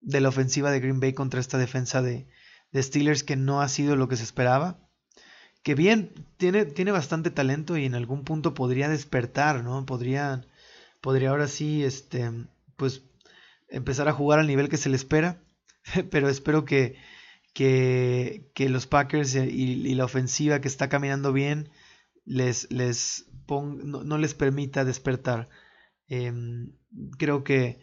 de 0.00 0.20
la 0.20 0.28
ofensiva 0.28 0.70
de 0.70 0.80
Green 0.80 1.00
Bay 1.00 1.12
contra 1.12 1.40
esta 1.40 1.58
defensa 1.58 2.02
de, 2.02 2.28
de 2.72 2.82
Steelers 2.82 3.22
que 3.22 3.36
no 3.36 3.60
ha 3.60 3.68
sido 3.68 3.96
lo 3.96 4.08
que 4.08 4.16
se 4.16 4.24
esperaba. 4.24 4.78
Que 5.62 5.74
bien, 5.74 6.12
tiene, 6.38 6.64
tiene 6.64 6.90
bastante 6.90 7.30
talento 7.30 7.76
y 7.76 7.84
en 7.84 7.94
algún 7.94 8.24
punto 8.24 8.54
podría 8.54 8.88
despertar, 8.88 9.62
¿no? 9.62 9.86
Podría, 9.86 10.44
podría 11.00 11.30
ahora 11.30 11.46
sí, 11.46 11.84
este, 11.84 12.30
pues, 12.76 13.02
empezar 13.68 14.08
a 14.08 14.12
jugar 14.12 14.40
al 14.40 14.48
nivel 14.48 14.68
que 14.68 14.76
se 14.76 14.88
le 14.88 14.96
espera. 14.96 15.40
Pero 16.10 16.28
espero 16.28 16.64
que, 16.64 16.96
que, 17.54 18.50
que 18.54 18.68
los 18.68 18.86
Packers 18.86 19.34
y, 19.34 19.94
la 19.94 20.04
ofensiva 20.04 20.60
que 20.60 20.68
está 20.68 20.88
caminando 20.88 21.32
bien 21.32 21.70
les, 22.24 22.70
les 22.70 23.26
no, 23.48 24.18
les 24.18 24.34
permita 24.34 24.84
despertar. 24.84 25.48
Em, 26.08 26.72
creo 27.18 27.44
que 27.44 27.80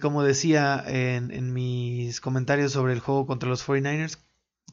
como 0.00 0.22
decía 0.22 0.82
en, 0.86 1.52
mis 1.52 2.20
comentarios 2.20 2.72
sobre 2.72 2.94
el 2.94 3.00
juego 3.00 3.26
contra 3.26 3.48
los 3.48 3.66
49ers, 3.66 4.18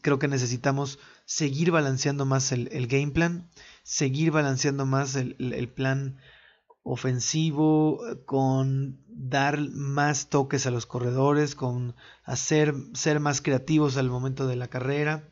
creo 0.02 0.20
que 0.20 0.28
necesitamos 0.28 1.00
seguir 1.26 1.72
balanceando 1.72 2.26
más 2.26 2.52
el, 2.52 2.88
game 2.88 3.12
plan, 3.12 3.50
seguir 3.84 4.32
balanceando 4.32 4.86
más 4.86 5.16
el, 5.16 5.70
plan 5.76 6.18
ofensivo, 6.84 8.02
con 8.26 9.04
dar 9.08 9.60
más 9.60 10.30
toques 10.30 10.66
a 10.66 10.72
los 10.72 10.86
corredores, 10.86 11.54
con 11.54 11.96
hacer 12.24 12.74
ser 12.94 13.20
más 13.20 13.42
creativos 13.42 13.98
al 13.98 14.10
momento 14.10 14.48
de 14.48 14.56
la 14.56 14.68
carrera, 14.68 15.30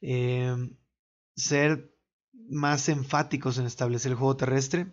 eh, 0.00 0.54
ser 1.38 1.94
más 2.48 2.88
enfáticos 2.88 3.58
en 3.58 3.66
establecer 3.66 4.12
el 4.12 4.18
juego 4.18 4.36
terrestre, 4.36 4.92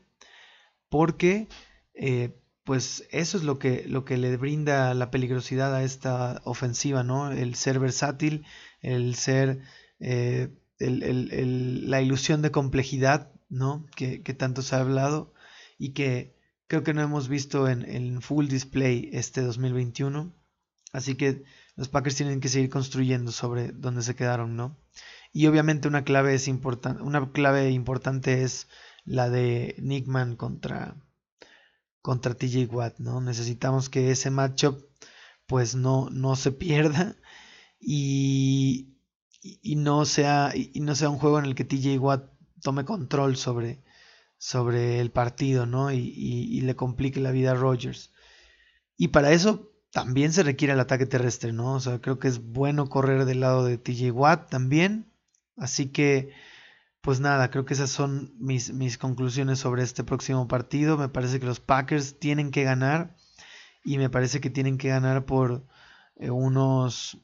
porque 0.89 1.47
eh, 1.93 2.39
pues 2.63 3.08
eso 3.12 3.38
es 3.38 3.43
lo 3.43 3.60
que, 3.60 3.86
lo 3.88 4.05
que 4.05 4.17
le 4.17 4.38
brinda 4.38 4.93
la 4.93 5.12
peligrosidad 5.12 5.73
a 5.75 5.84
esta 5.84 6.41
ofensiva, 6.45 7.03
¿no? 7.03 7.31
El 7.31 7.55
ser 7.55 7.79
versátil, 7.79 8.45
el 8.81 9.15
ser 9.15 9.62
eh, 9.99 10.49
la 10.79 12.01
ilusión 12.01 12.41
de 12.41 12.51
complejidad, 12.51 13.31
¿no? 13.49 13.86
Que, 13.95 14.19
tanto 14.19 14.62
se 14.62 14.75
ha 14.75 14.81
hablado 14.81 15.34
y 15.77 15.93
que 15.93 16.36
creo 16.67 16.84
que 16.84 16.93
no 16.93 17.01
hemos 17.01 17.27
visto 17.27 17.67
en, 17.69 17.84
en 17.84 18.21
full 18.21 18.47
display 18.47 19.10
este 19.13 19.41
2021. 19.41 20.34
Así 20.91 21.15
que 21.15 21.43
los 21.75 21.89
Packers 21.89 22.15
tienen 22.15 22.39
que 22.39 22.49
seguir 22.49 22.69
construyendo 22.69 23.31
sobre 23.31 23.71
donde 23.71 24.01
se 24.01 24.15
quedaron, 24.15 24.55
¿no? 24.55 24.77
Y 25.36 25.48
obviamente 25.48 25.89
una 25.89 26.06
clave 26.06 26.34
es 26.34 26.48
importante, 26.48 27.04
una 27.04 27.30
clave 27.34 27.69
importante 27.71 28.43
es 28.43 28.69
la 29.04 29.30
de 29.30 29.76
Nickman 29.80 30.38
contra 30.38 30.95
contra 32.02 32.36
TJ 32.36 32.67
Watt, 32.71 33.00
¿no? 33.00 33.19
Necesitamos 33.19 33.89
que 33.89 34.12
ese 34.12 34.32
matchup 34.32 34.80
pues 35.45 35.76
no, 35.76 36.10
no 36.10 36.38
se 36.38 36.54
pierda 36.54 37.17
y, 37.82 38.95
y, 39.41 39.76
no 39.76 40.06
sea, 40.06 40.54
y 40.56 40.80
no 40.80 40.95
sea 40.95 41.10
un 41.10 41.17
juego 41.17 41.38
en 41.39 41.45
el 41.45 41.56
que 41.56 41.65
TJ 41.65 42.00
Watt 42.00 42.32
tome 42.62 42.86
control 42.86 43.36
sobre, 43.36 43.84
sobre 44.38 45.02
el 45.02 45.12
partido, 45.12 45.65
¿no? 45.65 45.91
Y, 45.91 46.62
le 46.62 46.78
complique 46.78 47.19
la 47.19 47.32
vida 47.32 47.52
a 47.52 47.56
Rogers. 47.56 48.13
Y 48.95 49.10
para 49.10 49.34
eso 49.34 49.69
también 49.91 50.32
se 50.32 50.43
requiere 50.43 50.76
el 50.76 50.80
ataque 50.80 51.06
terrestre, 51.06 51.52
¿no? 51.52 51.74
O 51.74 51.80
sea, 51.82 52.00
creo 52.00 52.19
que 52.19 52.30
es 52.30 52.41
bueno 52.41 52.88
correr 52.88 53.26
del 53.26 53.41
lado 53.41 53.65
de 53.65 53.78
TJ 53.78 54.12
Watt 54.12 54.50
también. 54.50 55.12
Así 55.58 55.88
que 55.88 56.34
pues 57.06 57.20
nada, 57.20 57.52
creo 57.52 57.65
que 57.65 57.76
esas 57.76 57.91
son 57.91 58.34
mis, 58.39 58.74
mis, 58.74 58.98
conclusiones 58.98 59.60
sobre 59.60 59.84
este 59.84 60.04
próximo 60.04 60.48
partido. 60.48 60.98
Me 60.98 61.08
parece 61.08 61.39
que 61.39 61.46
los 61.46 61.60
Packers 61.60 62.18
tienen 62.18 62.50
que 62.50 62.63
ganar 62.63 63.15
y 63.84 64.00
me 64.00 64.10
parece 64.10 64.41
que 64.41 64.50
tienen 64.50 64.80
que 64.80 64.89
ganar 64.89 65.26
por 65.26 65.68
eh, 66.15 66.32
unos, 66.32 67.20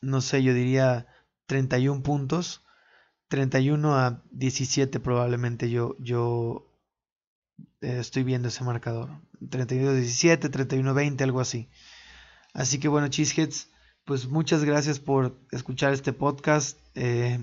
no 0.00 0.20
sé, 0.20 0.44
yo 0.44 0.54
diría 0.54 1.08
31 1.46 2.04
puntos. 2.04 2.64
31 3.26 3.96
a 3.96 4.22
17 4.30 5.00
probablemente 5.00 5.70
yo, 5.70 5.96
yo 5.98 6.72
eh, 7.80 7.98
estoy 7.98 8.22
viendo 8.22 8.46
ese 8.46 8.62
marcador. 8.62 9.10
31 9.50 9.90
a 9.90 9.94
17, 9.94 10.50
31 10.50 10.88
a 10.88 10.92
20, 10.92 11.24
algo 11.24 11.40
así. 11.40 11.68
Así 12.52 12.78
que 12.78 12.86
bueno, 12.86 13.08
Cheeseheads, 13.08 13.69
pues 14.10 14.26
muchas 14.26 14.64
gracias 14.64 14.98
por 14.98 15.38
escuchar 15.52 15.92
este 15.92 16.12
podcast. 16.12 16.80
Eh, 16.96 17.38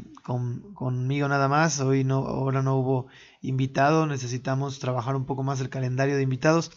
conmigo 0.74 1.30
nada 1.30 1.48
más. 1.48 1.80
Hoy 1.80 2.04
no, 2.04 2.18
ahora 2.28 2.62
no 2.62 2.76
hubo 2.76 3.08
invitado. 3.42 4.06
Necesitamos 4.06 4.78
trabajar 4.80 5.16
un 5.16 5.26
poco 5.26 5.44
más 5.44 5.62
el 5.62 5.70
calendario 5.70 6.18
de 6.18 6.24
invitados. 6.24 6.74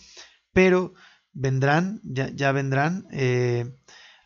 Pero 0.52 0.94
vendrán, 1.32 2.00
ya, 2.04 2.30
ya 2.30 2.52
vendrán. 2.52 3.08
Eh, 3.10 3.74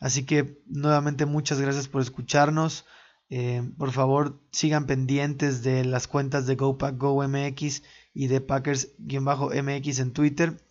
así 0.00 0.26
que 0.26 0.60
nuevamente 0.66 1.24
muchas 1.24 1.58
gracias 1.62 1.88
por 1.88 2.02
escucharnos. 2.02 2.84
Eh, 3.30 3.62
por 3.78 3.90
favor, 3.92 4.42
sigan 4.52 4.84
pendientes 4.84 5.62
de 5.62 5.82
las 5.86 6.08
cuentas 6.08 6.46
de 6.46 6.56
GoPack 6.56 7.02
MX 7.02 7.82
y 8.12 8.26
de 8.26 8.42
Packers-MX 8.42 9.98
en 9.98 10.12
Twitter. 10.12 10.62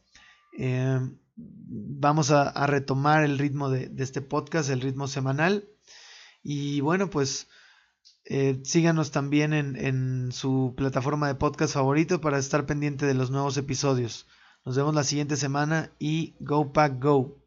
Vamos 1.36 2.32
a, 2.32 2.68
retomar 2.68 3.24
el 3.24 3.38
ritmo 3.38 3.70
de, 3.70 3.92
este 3.98 4.22
podcast, 4.22 4.70
el 4.70 4.82
ritmo 4.82 5.08
semanal. 5.08 5.68
Y 6.44 6.82
bueno, 6.82 7.10
pues 7.10 7.48
eh, 8.26 8.60
síganos 8.64 9.12
también 9.12 9.54
en, 9.54 9.76
en 9.76 10.32
su 10.32 10.74
plataforma 10.76 11.28
de 11.28 11.36
podcast 11.36 11.74
favorito 11.74 12.22
para 12.22 12.38
estar 12.38 12.66
pendiente 12.66 13.06
de 13.06 13.14
los 13.14 13.32
nuevos 13.32 13.58
episodios. 13.58 14.28
Nos 14.66 14.78
vemos 14.78 14.96
la 14.96 15.04
siguiente 15.04 15.36
semana 15.36 15.92
y 16.00 16.36
Go 16.40 16.72
Pack 16.72 17.02
Go. 17.02 17.43